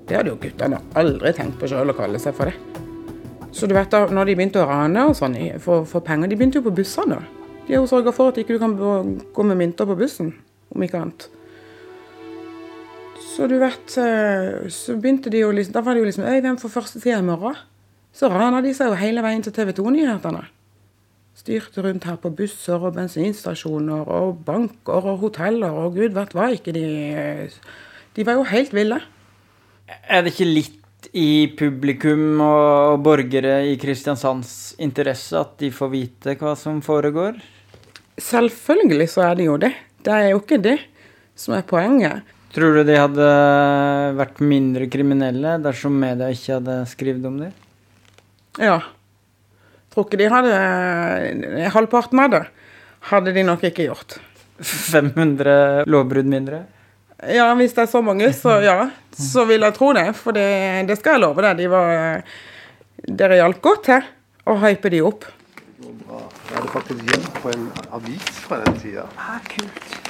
Det 0.07 0.15
hadde 0.15 0.31
jo 0.31 0.39
guttene 0.47 0.79
aldri 0.95 1.35
tenkt 1.35 1.59
på 1.59 1.67
sjøl 1.67 1.91
å 1.91 1.97
kalle 1.97 2.23
seg 2.23 2.39
for 2.39 2.47
det. 2.47 2.55
Så 3.51 3.67
du 3.67 3.75
vet 3.75 3.91
da, 3.91 4.05
når 4.07 4.31
de 4.31 4.37
begynte 4.39 4.63
å 4.63 4.69
rane 4.69 5.09
og 5.09 5.17
sånn 5.19 5.35
for, 5.59 5.83
for 5.89 6.07
penger, 6.07 6.31
de 6.31 6.39
begynte 6.39 6.61
jo 6.61 6.69
på 6.69 6.77
bussene. 6.79 7.19
De 7.65 7.75
har 7.75 7.81
jo 7.81 7.89
sørga 7.91 8.15
for 8.15 8.31
at 8.31 8.39
ikke 8.39 8.55
du 8.55 8.63
kan 8.63 8.79
gå 8.79 9.43
med 9.43 9.59
mynter 9.59 9.89
på 9.89 9.99
bussen, 9.99 10.31
om 10.71 10.87
ikke 10.87 11.03
annet. 11.03 11.33
Så 13.37 13.45
du 13.45 13.59
vet, 13.61 13.91
så 14.73 14.95
begynte 14.97 15.29
de 15.29 15.43
jo 15.43 15.51
liksom 15.53 15.75
Da 15.75 15.83
var 15.85 15.93
det 15.93 16.01
jo 16.01 16.07
liksom 16.07 16.25
Øy, 16.25 16.39
hvem 16.41 16.55
får 16.57 16.71
førstetida 16.73 17.19
i 17.21 17.25
morgen? 17.25 17.57
Så 18.17 18.31
rana 18.33 18.63
de 18.65 18.71
seg 18.73 18.89
jo 18.89 18.97
hele 18.97 19.21
veien 19.21 19.43
til 19.45 19.53
TV 19.53 19.75
2-nyhetene. 19.77 20.41
Styrte 21.37 21.83
rundt 21.85 22.07
her 22.09 22.15
på 22.17 22.31
busser 22.33 22.81
og 22.81 22.95
bensinstasjoner 22.95 24.09
og 24.09 24.39
banker 24.47 25.05
og 25.11 25.19
hoteller 25.21 25.75
og 25.77 25.99
gud 25.99 26.15
vet 26.15 26.33
hva 26.33 26.47
ikke. 26.55 26.73
De, 26.73 26.87
de 28.17 28.25
var 28.25 28.39
jo 28.39 28.47
helt 28.49 28.73
ville. 28.73 28.97
Er 30.09 30.25
det 30.25 30.33
ikke 30.33 30.49
litt 30.49 31.11
i 31.13 31.53
publikum 31.59 32.41
og 32.41 33.03
borgere 33.05 33.59
i 33.69 33.77
Kristiansands 33.77 34.73
interesse 34.81 35.37
at 35.37 35.53
de 35.61 35.69
får 35.69 35.93
vite 35.93 36.35
hva 36.41 36.55
som 36.57 36.81
foregår? 36.81 37.37
Selvfølgelig 38.17 39.11
så 39.13 39.27
er 39.27 39.37
det 39.37 39.45
jo 39.45 39.59
det. 39.61 39.75
Det 40.01 40.15
er 40.15 40.31
jo 40.31 40.41
ikke 40.41 40.57
det 40.63 40.79
som 41.37 41.53
er 41.53 41.69
poenget. 41.69 42.25
Tror 42.57 42.79
du 42.79 42.83
de 42.87 42.97
hadde 42.97 43.31
vært 44.17 44.39
mindre 44.41 44.87
kriminelle 44.89 45.57
dersom 45.61 45.97
media 46.01 46.31
ikke 46.33 46.55
hadde 46.57 46.77
skrevet 46.89 47.25
om 47.29 47.35
dem? 47.43 47.51
Ja. 48.57 48.79
Tror 49.93 50.07
ikke 50.07 50.17
de 50.17 50.31
hadde 50.33 51.67
Halvparten 51.75 52.23
av 52.23 52.33
det 52.33 52.47
hadde 53.11 53.33
de 53.35 53.43
nok 53.45 53.63
ikke 53.67 53.87
gjort. 53.87 54.17
500 54.59 55.85
lovbrudd 55.89 56.29
mindre? 56.29 56.63
Ja, 57.33 57.49
hvis 57.57 57.73
det 57.73 57.85
er 57.85 57.91
så 57.91 58.01
mange, 58.05 58.29
så 58.33 58.59
ja. 58.61 58.89
Så 59.17 59.45
vil 59.49 59.65
jeg 59.65 59.73
tro 59.77 59.91
det. 59.97 60.09
For 60.17 60.35
det, 60.37 60.47
det 60.89 60.99
skal 60.99 61.17
jeg 61.17 61.25
love 61.25 61.45
deg. 61.45 61.57
De 61.61 61.71
var 61.71 62.21
Dere 63.07 63.37
hjalp 63.37 63.61
godt 63.61 63.83
til 63.87 64.07
å 64.49 64.57
hype 64.63 64.89
de 64.93 65.03
opp. 65.05 65.27
Jeg 65.77 66.55
hadde 66.55 66.73
faktisk 66.73 67.13
jobb 67.13 67.29
på 67.43 67.53
en 67.53 67.69
avis 67.93 68.29
fra 68.47 68.61
den 68.65 68.79
tida. 68.81 69.05
Ah, 69.21 69.37
kult. 69.53 70.06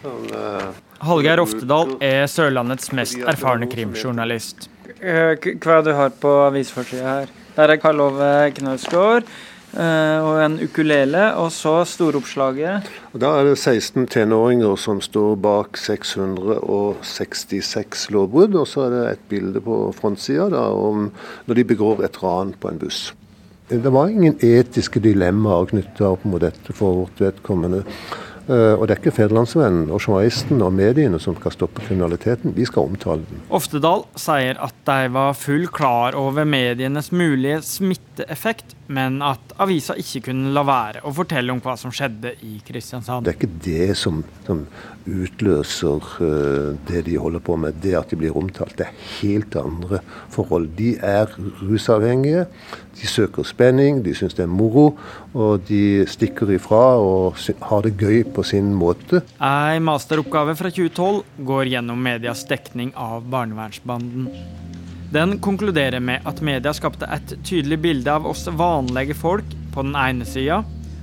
Uh, 0.00 0.72
Hallgeir 1.04 1.36
Oftedal 1.42 1.90
er 2.00 2.22
Sørlandets 2.30 2.92
mest 2.96 3.18
erfarne 3.28 3.66
krimjournalist. 3.68 4.70
Hva 5.00 5.36
er 5.36 5.40
det 5.40 5.84
du 5.86 5.92
har 5.96 6.10
på 6.22 6.28
avisforsida 6.46 7.04
her? 7.04 7.26
Der 7.56 7.68
er 7.74 7.78
Karl 7.80 8.00
Ove 8.00 8.50
Knausgård 8.56 9.24
og 9.70 10.40
en 10.42 10.56
ukulele, 10.58 11.30
og 11.38 11.52
så 11.54 11.84
storoppslaget. 11.86 12.82
Og 13.12 13.20
Da 13.20 13.26
er 13.38 13.44
det 13.44 13.58
16 13.58 14.06
tenåringer 14.06 14.76
som 14.76 15.00
står 15.00 15.36
bak 15.36 15.76
666 15.78 18.10
lovbrudd, 18.10 18.54
og 18.54 18.66
så 18.66 18.80
er 18.86 18.90
det 18.90 19.10
et 19.12 19.18
bilde 19.28 19.60
på 19.60 19.94
frontsida 19.94 20.72
om 20.74 21.12
når 21.46 21.54
de 21.54 21.64
begår 21.64 22.04
et 22.04 22.22
ran 22.22 22.54
på 22.58 22.68
en 22.68 22.78
buss. 22.78 23.14
Det 23.70 23.92
var 23.92 24.08
ingen 24.10 24.34
etiske 24.42 24.98
dilemmaer 24.98 25.66
knytta 25.70 26.08
opp 26.16 26.24
mot 26.26 26.42
dette 26.42 26.72
for 26.74 27.04
vårt 27.04 27.20
vedkommende. 27.22 27.84
Og 28.50 28.82
det 28.88 28.94
er 28.96 28.98
ikke 28.98 29.14
Federlandsvennen 29.14 29.92
og 29.94 30.00
journalisten 30.02 30.58
og 30.66 30.72
mediene 30.74 31.20
som 31.22 31.36
skal 31.38 31.54
stoppe 31.54 31.84
kriminaliteten, 31.86 32.56
vi 32.56 32.66
skal 32.66 32.88
omtale 32.90 33.22
den. 33.28 33.44
Oftedal 33.54 34.02
sier 34.18 34.58
at 34.58 34.74
de 34.88 35.12
var 35.14 35.38
full 35.38 35.68
klar 35.70 36.18
over 36.18 36.48
medienes 36.48 37.12
mulige 37.14 37.60
smitteeffekt, 37.62 38.74
men 38.90 39.20
at 39.22 39.54
avisa 39.62 39.94
ikke 39.98 40.24
kunne 40.30 40.50
la 40.54 40.64
være 40.66 41.04
å 41.06 41.12
fortelle 41.14 41.54
om 41.54 41.60
hva 41.62 41.76
som 41.78 41.92
skjedde 41.94 42.34
i 42.46 42.56
Kristiansand. 42.66 43.26
Det 43.26 43.32
er 43.32 43.38
ikke 43.38 43.60
det 43.64 43.98
som, 43.98 44.22
som 44.46 44.64
utløser 45.06 46.08
uh, 46.20 46.72
det 46.88 47.04
de 47.06 47.16
holder 47.20 47.42
på 47.44 47.56
med, 47.60 47.78
det 47.84 47.94
at 47.98 48.10
de 48.10 48.18
blir 48.18 48.36
omtalt. 48.36 48.76
Det 48.78 48.88
er 48.88 49.04
helt 49.20 49.56
andre 49.58 50.02
forhold. 50.34 50.70
De 50.78 50.92
er 50.98 51.30
rusavhengige. 51.62 52.46
De 53.00 53.08
søker 53.08 53.46
spenning, 53.46 54.02
de 54.04 54.12
syns 54.16 54.34
det 54.36 54.44
er 54.44 54.50
moro, 54.50 54.90
og 55.32 55.62
de 55.70 56.02
stikker 56.10 56.50
ifra 56.56 56.82
og 57.00 57.38
har 57.70 57.86
det 57.86 57.94
gøy 58.00 58.24
på 58.34 58.44
sin 58.44 58.74
måte. 58.76 59.22
Ei 59.38 59.78
masteroppgave 59.80 60.56
fra 60.58 60.72
2012 60.74 61.46
går 61.48 61.70
gjennom 61.76 62.02
medias 62.10 62.44
dekning 62.50 62.92
av 62.98 63.24
barnevernsbanden. 63.30 64.28
Den 65.10 65.38
konkluderer 65.42 66.00
med 66.00 66.22
at 66.22 66.38
media 66.46 66.70
skapte 66.76 67.06
et 67.10 67.32
tydelig 67.42 67.80
bilde 67.82 68.12
av 68.14 68.28
oss 68.30 68.44
vanlige 68.46 69.16
folk 69.18 69.56
på 69.74 69.82
den 69.82 69.96
ene 69.98 70.26
sida, 70.26 70.60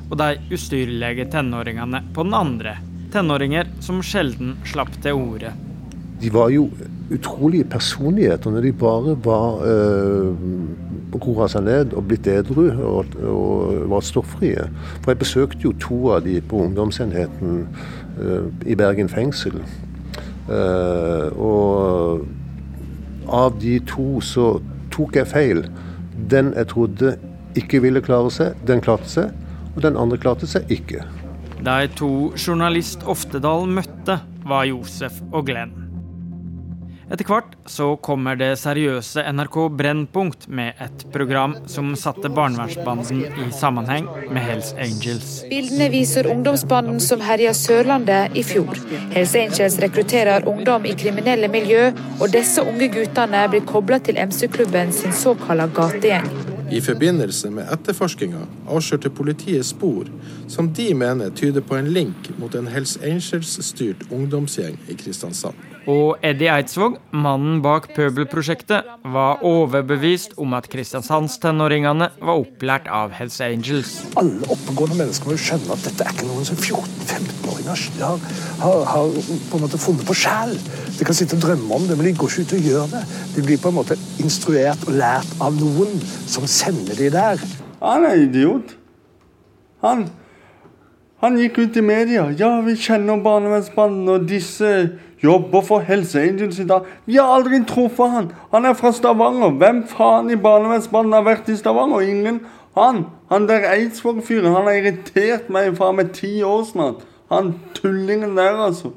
og 0.08 0.13
de 0.22 0.38
ustyrlige 0.56 1.26
tenåringene 1.34 2.00
på 2.15 2.24
den 2.24 2.38
andre. 2.38 2.78
Tenåringer 3.12 3.67
som 3.84 4.00
sjelden 4.00 4.56
slapp 4.67 4.93
til 5.04 5.20
ordet. 5.20 5.52
De 6.22 6.32
var 6.32 6.54
jo 6.56 6.70
utrolige 7.12 7.67
personligheter 7.67 8.52
når 8.52 8.70
de 8.70 8.72
bare 8.80 9.17
var 9.28 9.60
øh, 9.67 10.32
roa 11.20 11.50
seg 11.52 11.67
ned 11.67 11.91
og 11.91 12.08
blitt 12.08 12.32
edru 12.32 12.63
og, 12.72 13.12
og 13.28 13.91
var 13.91 14.08
stofffrie. 14.08 14.70
For 15.02 15.12
jeg 15.12 15.24
besøkte 15.26 15.67
jo 15.67 15.76
to 15.84 16.00
av 16.15 16.24
de 16.24 16.39
på 16.39 16.63
ungdomsenheten 16.63 17.62
øh, 18.24 18.48
i 18.63 18.80
Bergen 18.80 19.12
fengsel. 19.12 19.60
Uh, 20.48 21.28
og 21.43 22.22
av 23.34 23.60
de 23.62 23.78
to 23.90 24.22
så 24.24 24.58
tok 24.94 25.18
jeg 25.20 25.32
feil. 25.32 25.63
Den 26.32 26.54
jeg 26.58 26.72
trodde 26.74 27.16
ikke 27.58 27.82
ville 27.84 28.04
klare 28.04 28.32
seg, 28.34 28.58
den 28.68 28.84
klarte 28.84 29.10
seg. 29.12 29.34
Og 29.76 29.84
den 29.86 29.98
andre 30.00 30.18
klarte 30.22 30.50
seg 30.50 30.70
ikke. 30.74 31.04
De 31.62 31.90
to 31.98 32.12
journalist 32.38 33.06
Oftedal 33.10 33.68
møtte, 33.70 34.20
var 34.48 34.63
Josef 34.70 35.20
og 35.34 35.50
Glenn. 35.50 35.87
Etter 37.08 37.24
hvert 37.24 37.54
så 37.72 37.86
kommer 38.04 38.36
det 38.36 38.50
seriøse 38.60 39.24
NRK 39.32 39.56
Brennpunkt 39.80 40.50
med 40.52 40.76
et 40.84 41.06
program 41.13 41.54
som 41.72 41.93
satte 41.96 42.28
barnevernsbanden 42.28 43.22
i 43.24 43.46
sammenheng 43.56 44.10
med 44.28 44.43
Hells 44.43 44.74
Angels. 44.76 45.30
Bildene 45.48 45.88
viser 45.93 46.28
ungdomsbanden 46.28 47.00
som 47.04 47.24
herja 47.24 47.54
Sørlandet 47.56 48.36
i 48.36 48.43
fjor. 48.43 48.76
Hells 49.13 49.38
Angels 49.39 49.80
rekrutterer 49.80 50.50
ungdom 50.52 50.84
i 50.89 50.98
kriminelle 51.00 51.48
miljø, 51.48 51.93
og 52.20 52.36
disse 52.36 52.65
unge 52.67 52.91
guttene 52.91 53.46
blir 53.54 53.63
kobla 53.72 54.02
til 54.04 54.20
MC-klubben 54.20 54.91
sin 54.91 55.15
såkalla 55.15 55.70
gategjeng. 55.72 56.28
I 56.67 56.84
forbindelse 56.84 57.54
med 57.56 57.72
etterforskinga 57.72 58.43
avslørte 58.67 59.13
politiet 59.15 59.63
spor 59.65 60.12
som 60.52 60.67
de 60.76 60.89
mener 60.91 61.32
tyder 61.32 61.63
på 61.63 61.80
en 61.80 61.88
link 61.88 62.34
mot 62.36 62.52
en 62.60 62.67
Hells 62.67 62.98
Angels-styrt 63.00 64.10
ungdomsgjeng 64.12 64.76
i 64.91 65.00
Kristiansand. 65.00 65.66
Og 65.88 66.17
Eddie 66.19 66.50
Eidsvåg, 66.52 66.97
mannen 67.15 67.62
bak 67.63 67.86
Pøbelprosjektet, 67.95 68.89
var 69.08 69.43
overbevist 69.47 70.34
om 70.43 70.52
at 70.58 70.65
Kristiansandstenåringene 70.67 72.10
var 72.19 72.41
opplært 72.41 72.89
av 72.91 73.13
Hells 73.15 73.39
Angels. 73.45 73.93
Alle 74.19 74.50
oppegående 74.52 74.97
mennesker 75.00 75.30
må 75.30 75.38
jo 75.38 75.45
skjønne 75.45 75.71
at 75.78 75.88
dette 75.88 76.04
er 76.04 76.12
ikke 76.12 76.28
noen 76.28 76.50
som 76.50 76.60
14-15-åringer 76.60 77.86
har, 78.02 78.28
har, 78.65 78.84
har, 78.91 79.15
på 79.47 79.62
en 79.62 79.63
måte 79.63 79.80
funnet 79.80 80.04
på 80.10 80.17
sjæl. 80.26 80.52
De 80.97 81.08
kan 81.08 81.15
sitte 81.21 81.39
og 81.39 81.47
drømme 81.47 81.80
om 81.80 81.88
det, 81.88 81.95
men 81.95 82.10
de 82.10 82.15
går 82.19 82.36
ikke 82.36 82.50
ut 82.50 82.60
og 82.60 82.69
gjør 82.73 82.93
det. 82.97 83.04
De 83.38 83.47
blir 83.47 83.63
på 83.63 83.71
en 83.71 83.80
måte 83.80 84.02
instruert 84.19 84.84
og 84.89 85.00
lært 85.00 85.36
av 85.39 85.56
noen 85.56 85.95
som 86.28 86.52
sender 86.52 87.00
de 87.00 87.13
der. 87.15 87.47
Han 87.80 88.12
er 88.12 88.28
idiot. 88.28 88.76
Han 89.88 90.10
han 91.21 91.38
gikk 91.41 91.58
ut 91.58 91.77
i 91.77 91.82
media. 91.82 92.27
Ja, 92.38 92.60
vi 92.62 92.75
kjenner 92.77 93.21
barnevernsmannen, 93.25 94.10
og 94.13 94.27
disse 94.30 94.73
jobber 95.23 95.63
for 95.65 95.82
Hells 95.86 96.13
Angels 96.15 96.60
i 96.62 96.67
dag. 96.69 96.86
Vi 97.06 97.17
har 97.17 97.32
aldri 97.34 97.63
truffet 97.65 98.13
han. 98.13 98.32
Han 98.51 98.65
er 98.69 98.77
fra 98.77 98.91
Stavanger. 98.93 99.56
Hvem 99.58 99.84
faen 99.89 100.30
i 100.30 100.38
barnevernsmannen 100.38 101.17
har 101.17 101.25
vært 101.25 101.49
i 101.49 101.58
Stavanger? 101.58 102.06
Ingen. 102.06 102.43
Han 102.77 103.08
han 103.30 103.47
der 103.49 103.65
Eidsvåg-fyren 103.73 104.53
han 104.53 104.69
har 104.69 104.77
irritert 104.77 105.49
meg 105.51 105.73
faen 105.75 105.97
meg 105.99 106.13
ti 106.15 106.38
år 106.45 106.63
snart. 106.69 107.01
Han 107.34 107.56
tullingen 107.75 108.38
der, 108.38 108.56
altså. 108.69 108.93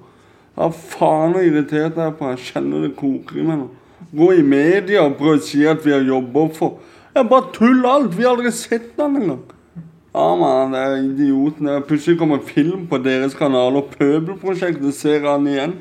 Ja, 0.58 0.68
faen 0.70 1.34
så 1.34 1.42
irritert 1.46 1.96
jeg 1.96 2.04
er 2.04 2.14
på. 2.18 2.28
Jeg 2.30 2.44
kjenner 2.50 2.84
det 2.84 2.92
koker 2.98 3.40
i 3.40 3.46
meg 3.46 3.62
nå. 3.62 3.70
Gå 4.12 4.28
i 4.38 4.44
media 4.46 5.06
og 5.06 5.16
prøve 5.18 5.40
å 5.40 5.44
si 5.44 5.64
at 5.68 5.82
vi 5.86 5.94
har 5.94 6.04
jobber 6.06 6.52
for 6.54 6.78
Jeg 7.14 7.26
bare 7.30 7.50
tull 7.54 7.82
alt. 7.88 8.14
Vi 8.14 8.22
har 8.22 8.36
aldri 8.36 8.52
sett 8.54 8.92
han 9.00 9.16
engang. 9.18 9.42
Ja, 10.14 10.26
man, 10.36 10.72
det 10.74 10.80
er 10.80 10.96
idioten. 11.04 11.66
Det 11.66 11.74
er 11.76 11.86
plutselig 11.86 12.18
kommer 12.18 12.40
film 12.42 12.86
på 12.90 12.98
deres 12.98 13.34
kanal, 13.38 13.76
og 13.78 13.92
Pøbelprosjektet 13.94 14.94
ser 14.94 15.26
han 15.28 15.46
igjen. 15.46 15.76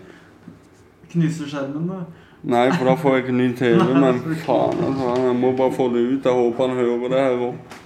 Knuser 1.09 1.49
skjermen, 1.49 1.87
da? 1.89 2.03
Nei, 2.49 2.67
for 2.71 2.87
da 2.87 2.93
får 2.95 3.15
jeg 3.15 3.23
ikke 3.23 3.37
ny 3.39 3.47
TV. 3.57 3.79
Men 4.03 4.19
faen, 4.45 4.83
altså. 4.85 5.15
Jeg 5.25 5.37
må 5.39 5.53
bare 5.57 5.73
få 5.75 5.87
det 5.95 6.03
ut. 6.11 6.27
Jeg 6.29 6.41
håper 6.41 6.67
han 6.67 6.77
hører 6.77 7.15
det 7.15 7.23
her 7.25 7.41
òg. 7.47 7.79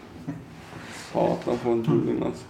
Satan, 1.13 1.62
for 1.63 1.71
en 1.77 1.86
tulling, 1.86 2.19
altså. 2.27 2.49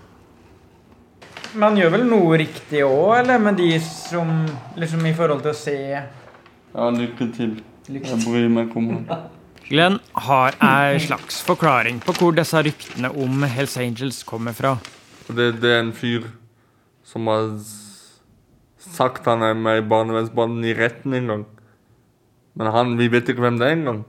Man 1.62 1.78
gjør 1.78 1.94
vel 1.94 2.08
noe 2.10 2.38
riktig 2.42 2.82
òg, 2.88 3.20
eller? 3.20 3.38
Med 3.46 3.62
de 3.62 3.70
som 3.86 4.34
liksom 4.80 5.06
i 5.06 5.14
forhold 5.14 5.46
til 5.46 5.54
å 5.54 5.60
se 5.62 5.78
Ja, 5.94 6.90
lykke 6.90 7.30
til. 7.38 7.60
Jeg 7.94 8.20
bryr 8.26 8.50
meg 8.50 8.72
ikke 8.72 8.82
om 8.82 8.92
han. 8.96 9.08
Glenn 9.74 9.96
har 10.28 10.54
ei 10.62 11.00
slags 11.02 11.40
forklaring 11.42 11.98
på 12.06 12.14
hvor 12.14 12.36
disse 12.38 12.60
ryktene 12.62 13.10
om 13.10 13.42
Hells 13.50 13.74
Angels 13.82 14.20
kommer 14.22 14.54
fra. 14.54 14.76
Det, 15.26 15.48
det 15.64 15.72
er 15.72 15.80
en 15.82 15.90
fyr 15.98 16.28
som 17.10 17.26
har 17.32 17.48
sagt 18.78 19.26
han 19.26 19.42
er 19.42 19.58
med 19.58 19.82
i 19.82 19.88
barnevernsbanden 19.96 20.70
i 20.70 20.76
retten 20.78 21.18
en 21.18 21.34
gang. 21.34 21.48
Men 22.54 22.72
han, 22.76 22.94
vi 23.02 23.10
vet 23.16 23.34
ikke 23.34 23.48
hvem 23.48 23.58
det 23.58 23.72
er 23.72 23.80
engang. 23.80 24.06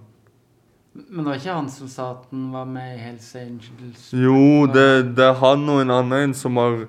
Men 0.92 1.24
det 1.24 1.31
var 1.31 1.40
ikke 1.40 1.57
han 1.62 1.72
som 1.72 1.88
sa 1.96 2.12
at 2.12 2.29
han 2.29 2.46
var 2.53 2.68
med 2.77 2.98
i 2.98 3.03
Hells 3.07 3.33
Angels? 3.40 4.07
Jo, 4.12 4.68
det, 4.68 5.16
det 5.16 5.31
er 5.31 5.42
han 5.46 5.64
og 5.64 5.81
en 5.81 5.96
annen 5.96 6.37
som 6.37 6.61
har 6.61 6.83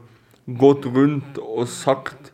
gått 0.59 0.83
rundt 0.91 1.39
og 1.39 1.71
sagt 1.71 2.33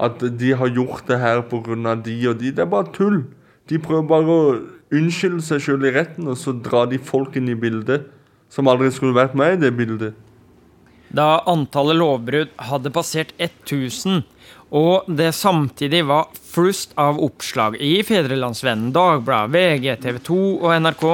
at 0.00 0.24
de 0.40 0.56
har 0.56 0.72
gjort 0.72 1.04
det 1.12 1.20
her 1.20 1.44
pga. 1.52 1.98
de 2.00 2.20
og 2.32 2.40
de. 2.40 2.48
Det 2.48 2.64
er 2.64 2.76
bare 2.80 2.96
tull. 2.96 3.26
De 3.68 3.76
prøver 3.78 4.08
bare 4.08 4.40
å 4.40 4.54
unnskylde 4.92 5.42
seg 5.44 5.62
sjøl 5.64 5.86
i 5.88 5.94
retten, 5.94 6.28
og 6.28 6.38
så 6.38 6.54
drar 6.54 6.90
de 6.90 7.00
folk 7.00 7.36
inn 7.38 7.48
i 7.50 7.58
bildet 7.58 8.08
som 8.52 8.68
aldri 8.68 8.90
skulle 8.92 9.16
vært 9.16 9.36
med 9.38 9.56
i 9.56 9.62
det 9.64 9.72
bildet. 9.76 10.12
Da 11.12 11.42
antallet 11.48 11.98
lovbrudd 12.00 12.52
hadde 12.68 12.92
passert 12.92 13.34
1000, 13.36 14.22
og 14.72 15.08
det 15.12 15.34
samtidig 15.36 16.06
var 16.08 16.30
flust 16.32 16.94
av 17.00 17.20
oppslag 17.20 17.76
i 17.76 17.98
Fedrelandsvennen, 18.04 18.92
Dagbladet, 18.96 19.52
VG, 19.52 19.88
TV 20.00 20.20
2 20.24 20.40
og 20.62 20.76
NRK, 20.80 21.06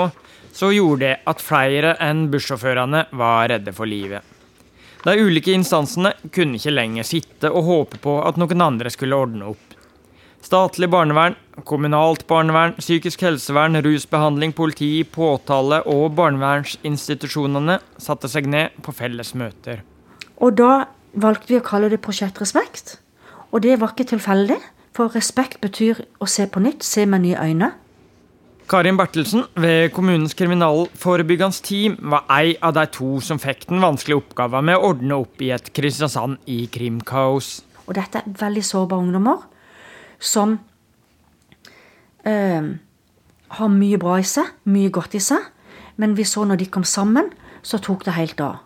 så 0.55 0.71
gjorde 0.75 1.05
det 1.05 1.14
at 1.31 1.43
flere 1.43 1.95
enn 2.03 2.29
bussjåførene 2.31 3.05
var 3.19 3.49
redde 3.51 3.75
for 3.75 3.91
livet. 3.91 4.23
De 5.03 5.14
ulike 5.19 5.55
instansene 5.55 6.12
kunne 6.35 6.59
ikke 6.59 6.75
lenger 6.75 7.07
sitte 7.07 7.51
og 7.51 7.67
håpe 7.67 8.01
på 8.03 8.17
at 8.27 8.38
noen 8.38 8.64
andre 8.64 8.91
skulle 8.91 9.19
ordne 9.19 9.51
opp. 9.53 9.77
Statlig 10.43 10.88
barnevern, 10.91 11.37
kommunalt 11.64 12.27
barnevern, 12.31 12.77
psykisk 12.79 13.23
helsevern, 13.27 13.79
rusbehandling, 13.85 14.55
politi, 14.55 15.03
påtale 15.05 15.81
og 15.90 16.12
barnevernsinstitusjonene 16.18 17.79
satte 17.99 18.31
seg 18.31 18.49
ned 18.51 18.79
på 18.85 18.94
felles 18.94 19.35
møter. 19.38 19.83
Og 20.38 20.55
da 20.61 20.87
valgte 21.18 21.55
vi 21.55 21.59
å 21.59 21.66
kalle 21.66 21.90
det 21.90 22.03
Prosjekt 22.05 22.40
Respekt. 22.42 22.99
Og 23.51 23.62
det 23.64 23.79
var 23.81 23.94
ikke 23.94 24.11
tilfeldig, 24.12 24.59
for 24.94 25.12
respekt 25.14 25.61
betyr 25.62 26.03
å 26.21 26.27
se 26.29 26.47
på 26.51 26.62
nytt, 26.62 26.85
se 26.85 27.07
med 27.07 27.25
nye 27.25 27.38
øyne. 27.38 27.73
Karin 28.68 28.99
Bertelsen 28.99 29.47
ved 29.57 29.94
kommunens 29.97 30.35
kriminalforebyggende 30.37 31.62
team 31.64 31.94
var 32.12 32.27
ei 32.29 32.53
av 32.61 32.75
de 32.77 32.85
to 32.92 33.14
som 33.25 33.40
fikk 33.40 33.64
den 33.71 33.81
vanskelige 33.81 34.21
oppgaven 34.21 34.66
med 34.68 34.77
å 34.77 34.90
ordne 34.90 35.16
opp 35.23 35.40
i 35.40 35.49
et 35.57 35.71
Kristiansand 35.73 36.37
i 36.44 36.66
krimkaos. 36.68 37.62
Og 37.88 37.97
dette 37.97 38.21
er 38.21 38.35
veldig 38.42 38.64
sårbare 38.68 39.07
ungdommer 39.07 39.47
som 40.21 40.59
eh, 42.25 42.71
har 43.59 43.69
mye 43.75 43.99
bra 44.01 44.19
i 44.19 44.27
seg, 44.27 44.49
mye 44.71 44.91
godt 44.95 45.15
i 45.19 45.23
seg. 45.23 45.45
Men 45.99 46.15
vi 46.15 46.27
så 46.29 46.45
når 46.47 46.61
de 46.61 46.71
kom 46.71 46.87
sammen, 46.87 47.31
så 47.63 47.81
tok 47.83 48.05
det 48.07 48.17
helt 48.19 48.41
av. 48.41 48.61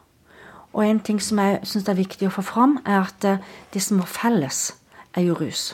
Og 0.73 0.85
en 0.87 1.01
ting 1.05 1.21
som 1.21 1.41
jeg 1.41 1.61
syns 1.69 1.88
er 1.88 1.99
viktig 1.99 2.29
å 2.29 2.33
få 2.33 2.45
fram, 2.45 2.79
er 2.85 3.03
at 3.05 3.29
eh, 3.29 3.45
det 3.73 3.85
som 3.85 4.01
var 4.01 4.11
felles, 4.12 4.65
er 5.12 5.29
jo 5.29 5.37
rus. 5.37 5.73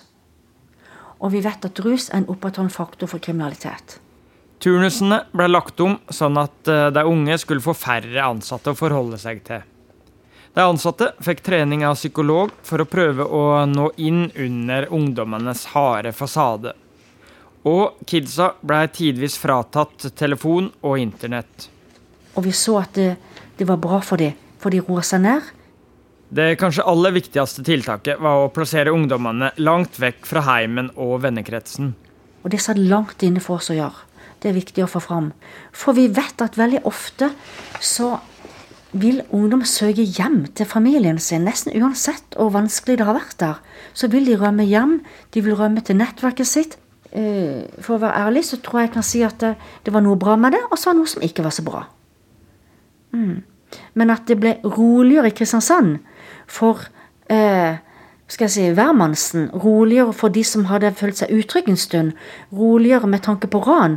Og 1.22 1.32
vi 1.34 1.42
vet 1.42 1.64
at 1.66 1.80
rus 1.82 2.08
er 2.10 2.20
en 2.20 2.30
opprettholdende 2.30 2.74
faktor 2.74 3.10
for 3.10 3.22
kriminalitet. 3.22 3.98
Turnusene 4.62 5.20
ble 5.30 5.46
lagt 5.50 5.78
om 5.82 5.98
sånn 6.10 6.38
at 6.40 6.70
eh, 6.70 6.88
de 6.94 7.04
unge 7.06 7.38
skulle 7.38 7.62
få 7.62 7.74
færre 7.78 8.26
ansatte 8.26 8.74
å 8.74 8.78
forholde 8.78 9.18
seg 9.22 9.42
til. 9.46 9.62
De 10.54 10.64
ansatte 10.64 11.12
fikk 11.22 11.44
trening 11.46 11.84
av 11.86 11.94
psykolog 11.94 12.50
for 12.66 12.82
å 12.82 12.88
prøve 12.88 13.22
å 13.22 13.42
nå 13.70 13.92
inn 14.02 14.24
under 14.34 14.88
ungdommenes 14.94 15.68
harde 15.74 16.10
fasade. 16.16 16.72
Og 17.66 17.98
kidsa 18.06 18.52
ble 18.62 18.84
tidvis 18.94 19.38
fratatt 19.40 20.10
telefon 20.16 20.70
og 20.82 20.98
internett. 21.02 21.68
Og 22.36 22.44
vi 22.46 22.52
så 22.54 22.78
at 22.82 22.94
det, 22.94 23.16
det 23.58 23.66
var 23.66 23.80
bra 23.82 23.98
for 24.04 24.20
dem, 24.20 24.36
for 24.62 24.70
de 24.70 24.82
roa 24.84 25.02
seg 25.02 25.24
ned. 25.24 25.54
Det 26.28 26.58
kanskje 26.60 26.84
aller 26.84 27.14
viktigste 27.16 27.64
tiltaket 27.64 28.20
var 28.20 28.44
å 28.44 28.50
plassere 28.52 28.92
ungdommene 28.92 29.54
langt 29.64 29.96
vekk 29.98 30.26
fra 30.28 30.44
heimen 30.44 30.90
og 31.00 31.22
vennekretsen. 31.24 31.94
Og 32.44 32.52
det 32.52 32.60
satt 32.62 32.78
langt 32.78 33.24
inne 33.24 33.40
for 33.42 33.58
oss 33.58 33.70
å 33.72 33.78
gjøre. 33.78 34.04
Det 34.38 34.50
er 34.50 34.58
viktig 34.58 34.84
å 34.84 34.90
få 34.90 35.00
fram. 35.02 35.32
For 35.74 35.96
vi 35.96 36.06
vet 36.14 36.44
at 36.44 36.58
veldig 36.60 36.84
ofte 36.86 37.32
så 37.82 38.18
vil 38.92 39.22
ungdom 39.34 39.64
søke 39.68 40.04
hjem 40.04 40.44
til 40.56 40.68
familien 40.68 41.18
sin, 41.20 41.44
nesten 41.48 41.74
uansett 41.76 42.36
hvor 42.36 42.52
vanskelig 42.54 43.00
det 43.00 43.08
har 43.08 43.18
vært 43.18 43.40
der. 43.40 43.58
Så 43.92 44.08
vil 44.12 44.28
de 44.28 44.36
rømme 44.38 44.64
hjem, 44.68 45.00
de 45.34 45.42
vil 45.44 45.58
rømme 45.58 45.82
til 45.84 45.98
nettverket 45.98 46.48
sitt. 46.48 46.78
Eh, 47.12 47.64
for 47.80 47.96
å 47.96 48.02
være 48.02 48.26
ærlig 48.26 48.44
så 48.44 48.58
tror 48.60 48.82
jeg 48.82 48.90
jeg 48.90 48.94
kan 48.98 49.06
si 49.06 49.22
at 49.24 49.40
det, 49.40 49.54
det 49.84 49.94
var 49.94 50.04
noe 50.04 50.18
bra 50.20 50.36
med 50.40 50.56
det, 50.56 50.60
og 50.68 50.76
så 50.80 50.92
noe 50.96 51.08
som 51.08 51.24
ikke 51.24 51.44
var 51.46 51.54
så 51.56 51.64
bra. 51.64 51.84
Mm. 53.16 53.40
Men 54.00 54.12
at 54.12 54.28
det 54.28 54.38
ble 54.40 54.56
roligere 54.64 55.30
i 55.30 55.36
Kristiansand 55.36 55.98
for 56.48 56.84
eh, 57.32 57.80
skal 58.28 58.44
jeg 58.44 58.52
si, 58.52 58.66
hvermannsen, 58.76 59.48
roligere 59.56 60.12
for 60.16 60.32
de 60.32 60.42
som 60.44 60.66
hadde 60.68 60.92
følt 60.96 61.20
seg 61.20 61.32
utrygge 61.32 61.72
en 61.72 61.80
stund, 61.80 62.12
roligere 62.52 63.08
med 63.08 63.24
tanke 63.24 63.48
på 63.48 63.62
ran, 63.64 63.96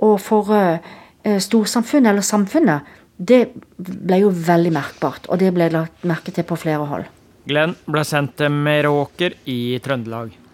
og 0.00 0.16
for 0.24 0.52
eh, 0.56 0.94
eh 1.26 1.40
storsamfunnet 1.42 2.12
eller 2.12 2.24
samfunnet, 2.24 2.94
det 3.16 3.42
ble 3.76 4.22
jo 4.22 4.30
veldig 4.30 4.72
merkbart, 4.72 5.28
og 5.28 5.40
det 5.40 5.52
ble 5.56 5.68
lagt 5.72 6.04
merke 6.04 6.32
til 6.32 6.44
på 6.44 6.56
flere 6.60 6.88
hold. 6.88 7.06
Glenn 7.46 7.76
ble 7.86 8.02
sendt 8.04 8.36
til 8.40 8.50
Meråker 8.52 9.36
i 9.48 9.78
Trøndelag. 9.84 10.45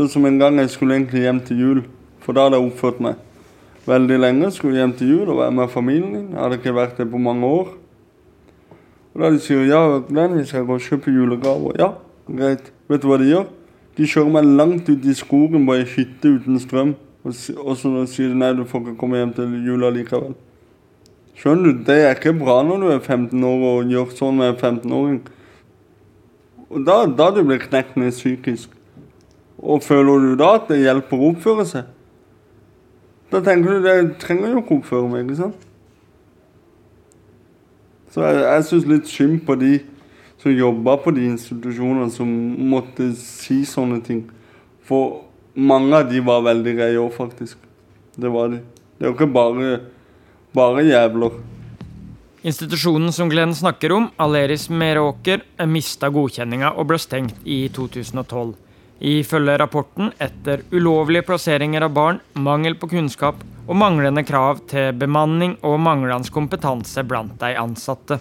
Sånn 0.00 0.08
som 0.08 0.24
en 0.24 0.38
gang 0.40 0.56
jeg 0.56 0.70
skulle 0.72 0.94
egentlig 0.96 1.26
hjem 1.26 1.38
til 1.44 1.58
jul, 1.60 1.78
for 2.24 2.32
da 2.32 2.46
hadde 2.46 2.56
jeg 2.56 2.70
oppført 2.70 3.02
meg 3.04 3.18
veldig 3.84 4.16
lenge. 4.22 4.48
Skulle 4.56 4.78
hjem 4.78 4.94
til 4.96 5.10
jul 5.12 5.28
og 5.34 5.42
være 5.42 5.52
med 5.58 5.68
familien 5.68 6.14
din. 6.14 6.30
Jeg 6.32 6.40
hadde 6.40 6.56
ikke 6.56 6.72
vært 6.72 6.96
det 6.96 7.04
på 7.10 7.20
mange 7.20 7.44
år. 7.44 7.74
Og 9.12 9.20
da 9.20 9.28
de 9.34 9.42
sier 9.44 9.66
ja, 9.68 9.82
Glenn, 10.08 10.38
vi 10.38 10.46
skal 10.48 10.64
gå 10.64 10.78
og 10.78 10.86
kjøpe 10.86 11.12
julegaver. 11.12 11.76
Ja, 11.82 11.90
greit. 12.30 12.72
Vet 12.88 13.04
du 13.04 13.10
hva 13.10 13.20
de 13.20 13.28
gjør? 13.28 13.44
De 13.98 14.08
kjører 14.08 14.32
meg 14.38 14.48
langt 14.62 14.88
ut 14.88 15.04
i 15.04 15.18
skogen 15.20 15.68
på 15.68 15.76
ei 15.76 15.84
hytte 15.92 16.32
uten 16.38 16.64
strøm. 16.64 16.96
Og, 17.20 17.36
og 17.60 17.76
så 17.76 17.92
sier 18.08 18.32
de 18.32 18.40
nei, 18.40 18.54
du 18.56 18.64
får 18.64 18.86
ikke 18.86 18.98
komme 19.04 19.20
hjem 19.20 19.36
til 19.36 19.60
jula 19.68 19.92
likevel. 19.92 20.32
Skjønner 21.36 21.76
du, 21.76 21.84
det 21.84 22.00
er 22.06 22.16
ikke 22.16 22.38
bra 22.40 22.62
når 22.64 22.86
du 22.86 22.90
er 22.94 23.04
15 23.04 23.48
år 23.52 23.68
og 23.74 23.92
gjør 23.92 24.16
sånn 24.16 24.40
med 24.40 24.54
en 24.54 24.60
15-åring. 24.80 25.22
Og 26.70 26.84
da, 26.88 27.02
da 27.04 27.32
du 27.36 27.44
blir 27.44 27.68
ned 28.00 28.16
psykisk. 28.16 28.79
Og 29.60 29.82
føler 29.84 30.24
du 30.24 30.36
da 30.40 30.54
at 30.56 30.70
det 30.70 30.80
hjelper 30.80 31.20
å 31.20 31.32
oppføre 31.34 31.66
seg? 31.68 31.88
Da 33.30 33.42
tenker 33.44 33.76
du 33.76 33.84
det 33.84 33.96
trenger 34.22 34.54
jo 34.54 34.62
ikke 34.62 34.80
oppføre 34.80 35.10
meg, 35.10 35.28
ikke 35.28 35.42
sant? 35.44 35.66
Så 38.10 38.24
jeg, 38.24 38.40
jeg 38.42 38.66
syns 38.66 38.88
litt 38.90 39.10
synd 39.10 39.42
på 39.46 39.54
de 39.60 39.74
som 40.40 40.52
jobba 40.54 40.96
på 41.04 41.12
de 41.14 41.26
institusjonene 41.28 42.08
som 42.10 42.30
måtte 42.72 43.10
si 43.18 43.60
sånne 43.68 44.00
ting. 44.02 44.24
For 44.88 45.20
mange 45.54 46.00
av 46.00 46.08
de 46.10 46.22
var 46.24 46.46
veldig 46.46 46.74
greie 46.78 46.98
òg, 46.98 47.12
faktisk. 47.14 47.60
Det 48.16 48.32
var 48.32 48.50
de. 48.54 48.62
Det 48.96 49.04
er 49.04 49.12
jo 49.12 49.16
ikke 49.18 49.30
bare, 49.30 49.76
bare 50.56 50.86
jævler. 50.88 51.36
Institusjonen 52.40 53.12
som 53.12 53.28
Glenn 53.28 53.52
snakker 53.54 53.92
om, 53.92 54.08
Aleris 54.16 54.70
Meråker, 54.72 55.44
mista 55.68 56.08
godkjenninga 56.08 56.72
og 56.72 56.88
ble 56.88 56.98
stengt 57.00 57.36
i 57.44 57.66
2012. 57.76 58.56
Ifølge 59.00 59.56
rapporten 59.58 60.10
etter 60.20 60.60
ulovlige 60.70 61.24
plasseringer 61.24 61.86
av 61.86 61.94
barn, 61.96 62.18
mangel 62.36 62.74
på 62.76 62.90
kunnskap 62.90 63.38
og 63.64 63.78
manglende 63.80 64.26
krav 64.28 64.58
til 64.68 64.92
bemanning 65.00 65.54
og 65.64 65.78
manglende 65.80 66.28
kompetanse 66.34 67.04
blant 67.08 67.38
de 67.40 67.54
ansatte. 67.56 68.18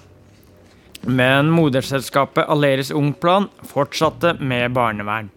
Men 1.03 1.51
moderselskapet 1.51 2.47
Aleris 2.47 2.91
Ungplan 2.95 3.49
fortsatte 3.67 4.37
med 4.39 4.71
barnevern. 4.75 5.29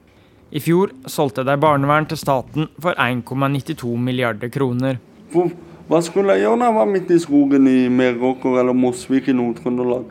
I 0.50 0.60
fjor 0.60 0.92
solgte 1.10 1.42
de 1.48 1.56
barnevern 1.58 2.06
til 2.06 2.20
staten 2.20 2.68
for 2.78 2.94
1,92 3.00 3.96
milliarder 3.98 4.50
kroner. 4.52 5.00
Hva 5.32 6.00
skulle 6.04 6.36
jeg 6.36 6.44
gjøre 6.44 6.58
når 6.60 6.68
jeg 6.68 6.76
var 6.76 6.90
midt 6.92 7.10
i 7.10 7.18
skogen 7.22 7.66
i 7.70 7.88
Meråker 7.90 8.60
eller 8.60 8.76
Mosvik 8.76 9.30
i 9.32 9.34
Nord-Trøndelag? 9.34 10.06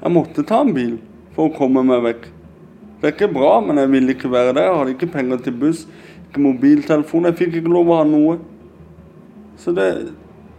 Jeg 0.00 0.14
måtte 0.16 0.46
ta 0.46 0.62
en 0.62 0.72
bil 0.76 0.96
for 1.36 1.50
å 1.50 1.56
komme 1.56 1.84
meg 1.84 2.04
vekk. 2.08 2.28
Det 3.00 3.08
er 3.10 3.14
ikke 3.14 3.32
bra, 3.34 3.60
men 3.60 3.76
jeg 3.82 3.90
ville 3.92 4.14
ikke 4.16 4.30
være 4.32 4.54
der. 4.56 4.68
Jeg 4.70 4.78
hadde 4.80 4.94
ikke 4.96 5.10
penger 5.12 5.42
til 5.44 5.56
buss, 5.60 5.84
ikke 6.28 6.40
mobiltelefon. 6.46 7.28
Jeg 7.30 7.38
fikk 7.42 7.58
ikke 7.60 7.72
lov 7.74 7.90
å 7.92 7.98
ha 8.00 8.06
noe. 8.08 8.38
Så 9.60 9.72
det, 9.76 9.86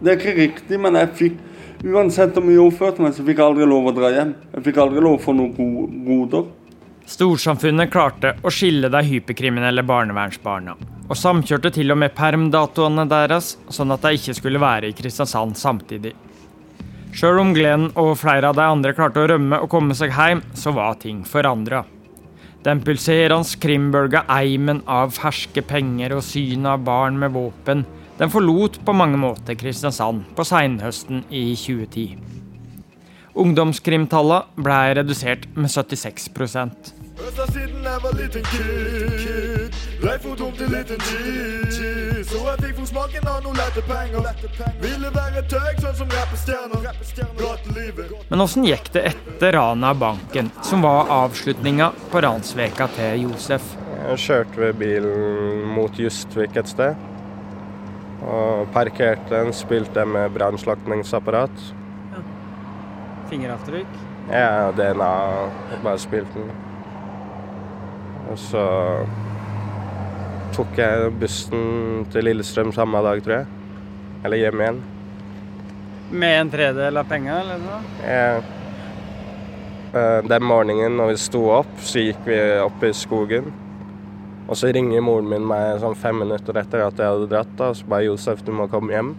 det 0.02 0.12
er 0.12 0.20
ikke 0.20 0.36
riktig, 0.38 0.80
men 0.80 0.98
jeg 1.00 1.14
fikk 1.18 1.44
Uansett 1.78 2.34
mye 2.42 2.56
jeg 2.56 2.58
overførte 2.64 2.98
meg, 3.04 3.12
så 3.14 3.22
fikk 3.22 3.38
jeg 3.38 3.46
aldri 3.52 3.66
lov 3.70 3.84
å 3.86 3.92
dra 3.94 4.08
hjem. 4.10 4.32
Jeg 4.56 4.64
fikk 4.66 4.80
aldri 4.82 4.98
lov 5.04 5.12
å 5.14 5.22
få 5.22 5.30
noen 5.38 5.52
go- 5.54 5.84
goder. 6.08 6.48
Storsamfunnet 7.06 7.92
klarte 7.92 8.32
å 8.42 8.50
skille 8.50 8.90
de 8.90 9.02
hyperkriminelle 9.06 9.84
barnevernsbarna, 9.86 10.74
og 11.06 11.16
samkjørte 11.16 11.70
til 11.78 11.94
og 11.94 12.00
med 12.02 12.16
permdatoene 12.18 13.04
deres, 13.08 13.52
sånn 13.70 13.94
at 13.94 14.02
de 14.02 14.18
ikke 14.18 14.34
skulle 14.40 14.58
være 14.58 14.90
i 14.90 14.96
Kristiansand 14.98 15.54
samtidig. 15.56 16.16
Sjøl 17.14 17.38
om 17.44 17.54
Glenn 17.54 17.86
og 17.94 18.10
flere 18.20 18.50
av 18.50 18.58
de 18.58 18.66
andre 18.66 18.92
klarte 18.98 19.22
å 19.22 19.30
rømme 19.30 19.62
og 19.62 19.70
komme 19.70 19.94
seg 19.96 20.10
hjem, 20.18 20.42
så 20.58 20.74
var 20.74 20.98
ting 20.98 21.22
forandra. 21.24 21.84
Den 22.68 22.82
pulserende 22.84 23.56
krimbølga 23.62 24.26
eimen 24.28 24.82
av 24.92 25.14
ferske 25.16 25.62
penger 25.64 26.12
og 26.18 26.26
synet 26.26 26.68
av 26.74 26.82
barn 26.84 27.16
med 27.16 27.32
våpen, 27.32 27.86
den 28.18 28.28
forlot 28.28 28.76
på 28.84 28.92
mange 28.92 29.16
måter 29.16 29.56
Kristiansand 29.56 30.26
på 30.36 30.44
seinhøsten 30.44 31.22
i 31.32 31.54
2010. 31.56 32.18
Ungdomskrimtallene 33.40 34.60
ble 34.60 34.80
redusert 34.98 35.46
med 35.56 35.72
76 35.72 36.28
Østa 37.18 37.46
siden 37.50 37.82
jeg 37.82 38.02
var 38.02 38.12
liten 38.14 38.44
kid 38.46 39.78
Blei 39.98 40.14
for 40.22 40.38
dum 40.38 40.52
til 40.54 40.70
liten 40.70 41.00
tid 41.02 42.20
Så 42.28 42.38
jeg 42.44 42.60
fikk 42.62 42.76
få 42.76 42.86
smaken 42.92 43.26
av 43.30 43.40
noen 43.42 43.58
lette 43.58 43.82
penger 43.88 44.28
Ville 44.84 45.10
være 45.16 45.42
tøyk 45.50 45.82
sånn 45.82 45.96
som 45.98 46.12
rappestjerner 46.14 46.86
Gatelivet 47.40 48.14
Men 48.30 48.44
åssen 48.44 48.66
gikk 48.68 48.92
det 48.94 49.04
etter 49.10 49.56
ranet 49.58 49.90
av 49.90 49.98
banken, 49.98 50.52
som 50.62 50.86
var 50.86 51.10
avslutninga 51.24 51.90
på 52.12 52.22
ransveka 52.22 52.86
til 52.94 53.26
Josef? 53.26 53.66
Jeg 53.98 54.22
kjørte 54.22 54.62
ved 54.62 54.78
bilen 54.78 55.64
mot 55.74 55.98
Justvik 55.98 56.56
et 56.56 56.70
sted. 56.70 57.00
Og 58.22 58.70
parkerte 58.74 59.34
den, 59.34 59.50
spilte 59.56 60.04
med 60.08 60.30
brannslukningsapparat. 60.36 61.66
Fingeravtrykk? 63.28 64.00
Ja, 64.30 64.70
DNA. 64.76 65.12
Bare 65.82 65.98
spilte 66.02 66.40
den. 66.40 66.67
Og 68.28 68.38
så 68.40 68.64
tok 70.56 70.78
jeg 70.78 71.12
bussen 71.20 72.06
til 72.12 72.28
Lillestrøm 72.28 72.72
samme 72.76 73.00
dag, 73.04 73.22
tror 73.24 73.40
jeg. 73.40 73.46
Eller 74.26 74.42
hjem 74.42 74.62
igjen. 74.64 74.80
Med 76.10 76.40
en 76.40 76.50
tredel 76.50 76.98
av 76.98 77.08
penga, 77.08 77.38
eller 77.42 77.60
noe? 77.62 77.78
Jeg, 78.02 78.42
eh, 79.92 80.20
den 80.28 80.46
morgenen 80.48 80.96
når 80.98 81.12
vi 81.12 81.22
sto 81.22 81.44
opp, 81.60 81.72
så 81.84 82.02
gikk 82.02 82.26
vi 82.26 82.38
opp 82.64 82.84
i 82.84 82.92
skogen. 82.96 83.52
Og 84.48 84.56
så 84.56 84.72
ringer 84.72 85.04
moren 85.04 85.28
min 85.28 85.44
meg 85.44 85.82
sånn 85.82 85.96
fem 85.98 86.16
minutter 86.24 86.56
etter 86.56 86.86
at 86.86 86.96
jeg 86.96 87.12
hadde 87.12 87.28
dratt. 87.28 87.56
da, 87.56 87.68
og 87.68 87.76
Så 87.76 87.84
bare 87.86 88.04
'Josef, 88.08 88.44
du 88.44 88.52
må 88.52 88.66
komme 88.66 88.92
hjem'. 88.92 89.14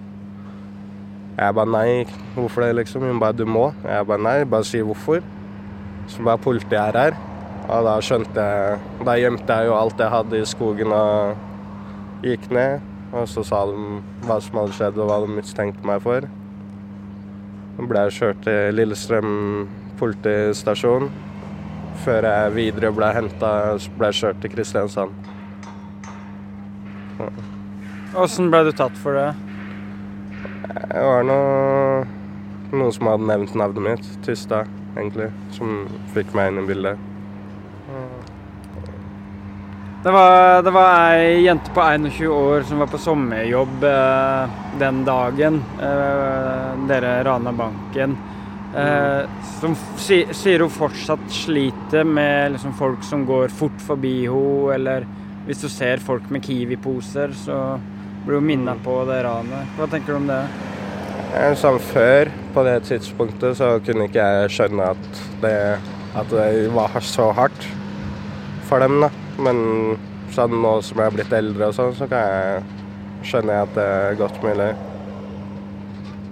Jeg 1.38 1.56
bare 1.56 1.72
nei, 1.72 2.06
hvorfor 2.36 2.62
det, 2.62 2.76
liksom? 2.76 3.02
Hun 3.02 3.20
bare 3.20 3.34
'du 3.34 3.46
må'. 3.46 3.74
Jeg 3.86 4.08
bare 4.08 4.22
nei, 4.22 4.44
bare 4.44 4.64
si 4.64 4.82
hvorfor. 4.82 5.22
Så 6.08 6.24
bare 6.24 6.38
politiet 6.38 6.74
er 6.74 6.98
her. 6.98 7.29
Og 7.70 7.86
da 7.86 7.96
skjønte 8.02 8.46
jeg 8.46 9.04
Da 9.06 9.16
gjemte 9.20 9.58
jeg 9.60 9.70
jo 9.70 9.76
alt 9.78 10.02
jeg 10.02 10.14
hadde 10.14 10.40
i 10.40 10.48
skogen 10.50 10.94
og 10.96 12.26
gikk 12.26 12.50
ned. 12.54 12.86
Og 13.14 13.26
så 13.30 13.44
sa 13.46 13.64
de 13.70 14.00
hva 14.28 14.38
som 14.44 14.60
hadde 14.62 14.76
skjedd 14.78 15.00
og 15.02 15.10
hva 15.10 15.20
de 15.24 15.34
mistenkte 15.34 15.86
meg 15.88 16.02
for. 16.04 16.28
Så 17.78 17.88
ble 17.90 18.06
jeg 18.06 18.18
kjørt 18.18 18.42
til 18.46 18.78
Lillestrøm 18.78 19.34
politistasjon. 20.00 21.10
Før 22.04 22.28
jeg 22.30 22.54
videre 22.56 22.92
ble 22.96 23.10
henta, 23.16 23.52
ble 23.98 24.12
jeg 24.12 24.20
kjørt 24.22 24.42
til 24.44 24.54
Kristiansand. 24.54 25.16
Åssen 28.20 28.50
ble 28.54 28.64
du 28.70 28.72
tatt 28.76 28.96
for 29.02 29.18
det? 29.18 29.28
Det 30.70 31.04
var 31.04 31.26
noe, 31.28 32.06
noen 32.72 32.96
som 32.96 33.12
hadde 33.12 33.28
nevnt 33.30 33.58
navnet 33.60 33.86
mitt, 33.90 34.10
Tysta, 34.26 34.64
egentlig, 34.96 35.30
som 35.58 35.88
fikk 36.16 36.36
meg 36.38 36.54
inn 36.54 36.64
i 36.64 36.68
bildet. 36.70 37.09
Det 40.04 40.12
var, 40.12 40.62
det 40.64 40.72
var 40.72 41.12
ei 41.12 41.42
jente 41.44 41.72
på 41.76 41.84
21 41.84 42.28
år 42.32 42.62
som 42.64 42.80
var 42.80 42.88
på 42.88 42.98
sommerjobb 43.04 43.84
eh, 43.84 44.54
den 44.80 45.02
dagen 45.04 45.58
eh, 45.76 46.86
dere 46.88 47.18
rana 47.28 47.52
banken. 47.52 48.16
Eh, 48.80 49.28
som 49.60 49.76
si, 50.00 50.22
sier 50.32 50.64
hun 50.64 50.72
fortsatt 50.72 51.28
sliter 51.36 52.08
med 52.08 52.56
liksom, 52.56 52.78
folk 52.80 53.04
som 53.04 53.28
går 53.28 53.52
fort 53.52 53.84
forbi 53.84 54.22
henne, 54.24 54.72
eller 54.78 55.08
hvis 55.50 55.66
du 55.66 55.70
ser 55.74 56.00
folk 56.00 56.32
med 56.32 56.48
Kiwi-poser, 56.48 57.36
så 57.36 57.62
blir 58.24 58.40
hun 58.40 58.48
minna 58.54 58.80
på 58.80 59.02
det 59.10 59.20
ranet. 59.28 59.76
Hva 59.76 59.92
tenker 59.92 60.16
du 60.16 60.22
om 60.22 60.32
det? 60.32 60.42
Eh, 61.36 61.54
Sånn 61.60 61.84
før, 61.92 62.32
på 62.56 62.70
det 62.72 62.86
tidspunktet, 62.88 63.60
så 63.60 63.76
kunne 63.84 64.08
ikke 64.08 64.24
jeg 64.24 64.60
skjønne 64.62 64.94
at 64.96 65.26
det, 65.44 65.58
at 66.16 66.38
det 66.40 66.70
var 66.72 67.02
så 67.04 67.34
hardt 67.36 67.74
for 68.72 68.80
dem, 68.80 69.02
da. 69.04 69.18
Men 69.40 69.60
sånn 70.36 70.56
nå 70.62 70.74
som 70.86 71.00
jeg 71.00 71.10
er 71.10 71.16
blitt 71.16 71.36
eldre 71.36 71.70
og 71.70 71.76
sånn, 71.78 71.96
så 71.98 72.08
kan 72.10 72.26
jeg 72.26 73.28
skjønne 73.30 73.62
at 73.66 73.76
det 73.76 73.86
er 73.86 74.18
godt 74.20 74.42
mulig. 74.44 74.72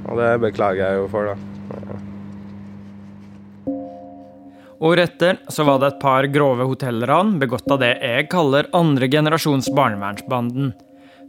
Og 0.08 0.20
det 0.22 0.32
beklager 0.44 0.84
jeg 0.84 1.02
jo 1.02 1.08
for, 1.12 1.32
da. 1.32 1.36
Året 4.78 5.10
etter 5.10 5.40
så 5.50 5.66
var 5.66 5.80
det 5.82 5.88
et 5.90 6.02
par 6.02 6.28
grove 6.30 6.68
hotellran 6.70 7.40
begått 7.42 7.72
av 7.74 7.80
det 7.82 7.96
jeg 7.98 8.28
kaller 8.30 8.70
andre 8.78 9.10
generasjons 9.10 9.72
barnevernsbanden. 9.74 10.76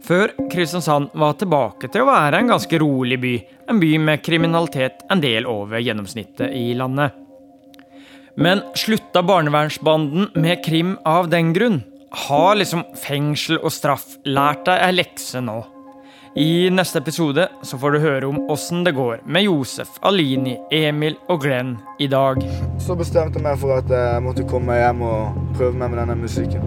Før 0.05 0.31
Kristiansand 0.51 1.09
var 1.17 1.33
tilbake 1.39 1.89
til 1.91 2.05
å 2.05 2.11
være 2.11 2.39
en 2.39 2.53
ganske 2.53 2.79
rolig 2.79 3.17
by. 3.19 3.33
En 3.73 3.81
by 3.81 3.89
med 4.05 4.21
kriminalitet 4.23 5.01
en 5.11 5.23
del 5.23 5.49
over 5.49 5.81
gjennomsnittet 5.81 6.53
i 6.55 6.69
landet. 6.77 7.17
Men 8.35 8.61
slutta 8.77 9.23
barnevernsbanden 9.23 10.29
med 10.35 10.63
krim 10.65 10.97
av 11.05 11.29
den 11.29 11.53
grunn? 11.53 11.81
Har 12.27 12.55
liksom 12.55 12.83
fengsel 12.97 13.59
og 13.59 13.73
straff 13.73 14.15
lært 14.25 14.65
deg 14.65 14.81
ei 14.85 14.95
lekse 14.95 15.41
nå? 15.45 15.59
I 16.37 16.69
neste 16.69 17.01
episode 17.01 17.47
så 17.65 17.77
får 17.81 17.91
du 17.91 17.99
høre 18.03 18.27
om 18.29 18.37
åssen 18.53 18.83
det 18.85 18.93
går 18.97 19.23
med 19.25 19.47
Josef, 19.47 19.95
Alini, 20.05 20.55
Emil 20.71 21.17
og 21.27 21.41
Glenn 21.41 21.73
i 21.99 22.07
dag. 22.07 22.43
Så 22.79 22.95
bestemte 22.95 23.41
jeg 23.41 23.47
meg 23.47 23.57
for 23.61 23.73
at 23.79 23.89
jeg 23.89 24.21
måtte 24.23 24.45
komme 24.49 24.77
hjem 24.77 25.01
og 25.09 25.41
prøve 25.57 25.73
meg 25.73 25.89
med 25.89 26.01
denne 26.03 26.19
musikken. 26.21 26.63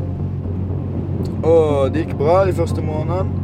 Og 1.47 1.95
det 1.95 2.05
gikk 2.05 2.19
bra 2.19 2.43
de 2.47 2.57
første 2.59 2.83
månedene. 2.83 3.39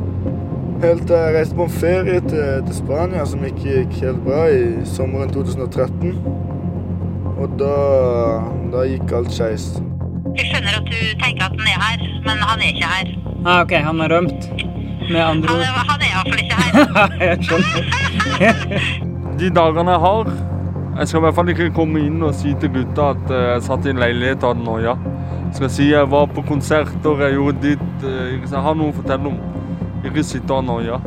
Helt 0.82 1.06
til 1.06 1.16
jeg 1.16 1.34
reiste 1.34 1.56
på 1.58 1.64
en 1.66 1.74
ferie 1.74 2.20
til, 2.26 2.66
til 2.66 2.74
Spania 2.76 3.24
som 3.26 3.46
ikke 3.46 3.64
gikk 3.80 3.96
helt 4.02 4.20
bra 4.26 4.44
i 4.50 4.86
sommeren 4.86 5.32
2013. 5.34 6.12
Og 7.39 7.53
da, 7.61 7.74
da 8.72 8.84
gikk 8.89 9.12
alt 9.14 9.30
skeis. 9.34 9.68
Jeg 10.39 10.49
skjønner 10.51 10.78
at 10.80 10.89
du 10.91 10.99
tenker 11.22 11.47
at 11.47 11.55
han 11.55 11.68
er 11.70 11.82
her, 11.84 12.03
men 12.26 12.43
han 12.43 12.62
er 12.62 12.72
ikke 12.72 12.91
her. 12.91 13.12
Ah, 13.47 13.61
OK, 13.62 13.72
han 13.86 14.01
har 14.03 14.12
rømt. 14.16 14.49
Med 15.09 15.20
andre 15.24 15.49
Han 15.49 15.57
ord 15.57 15.62
er, 15.64 15.84
han 15.89 16.03
er 16.03 16.11
iallfall 16.12 16.41
ikke 16.43 16.57
her. 16.62 16.72
Jeg 17.22 17.39
skjønner. 17.47 17.82
De 19.39 19.51
dagene 19.55 19.93
jeg 19.95 20.03
har 20.03 20.30
Jeg 20.99 21.09
skal 21.09 21.20
i 21.20 21.22
hvert 21.22 21.36
fall 21.36 21.51
ikke 21.53 21.68
komme 21.76 22.01
inn 22.03 22.18
og 22.26 22.34
si 22.34 22.51
til 22.59 22.72
gutta 22.74 23.12
at 23.14 23.30
eh, 23.30 23.45
jeg 23.53 23.62
satt 23.68 23.86
i 23.86 23.93
en 23.95 24.01
leilighet 24.03 24.43
og 24.43 24.51
hadde 24.57 24.64
noia. 24.66 24.97
Jeg 25.47 25.61
skal 25.61 25.70
si 25.70 25.86
jeg 25.93 26.11
var 26.11 26.26
på 26.34 26.43
konserter, 26.49 27.22
jeg 27.22 27.36
gjorde 27.39 27.62
ditt 27.62 28.03
eh? 28.09 28.34
Jeg 28.43 28.64
har 28.66 28.74
noe 28.76 28.91
å 28.91 28.97
fortelle 28.99 29.30
om. 29.30 29.39
Ikke 30.03 30.26
sitte 30.26 30.51
og 30.51 30.59
ha 30.59 30.66
noia. 30.66 30.99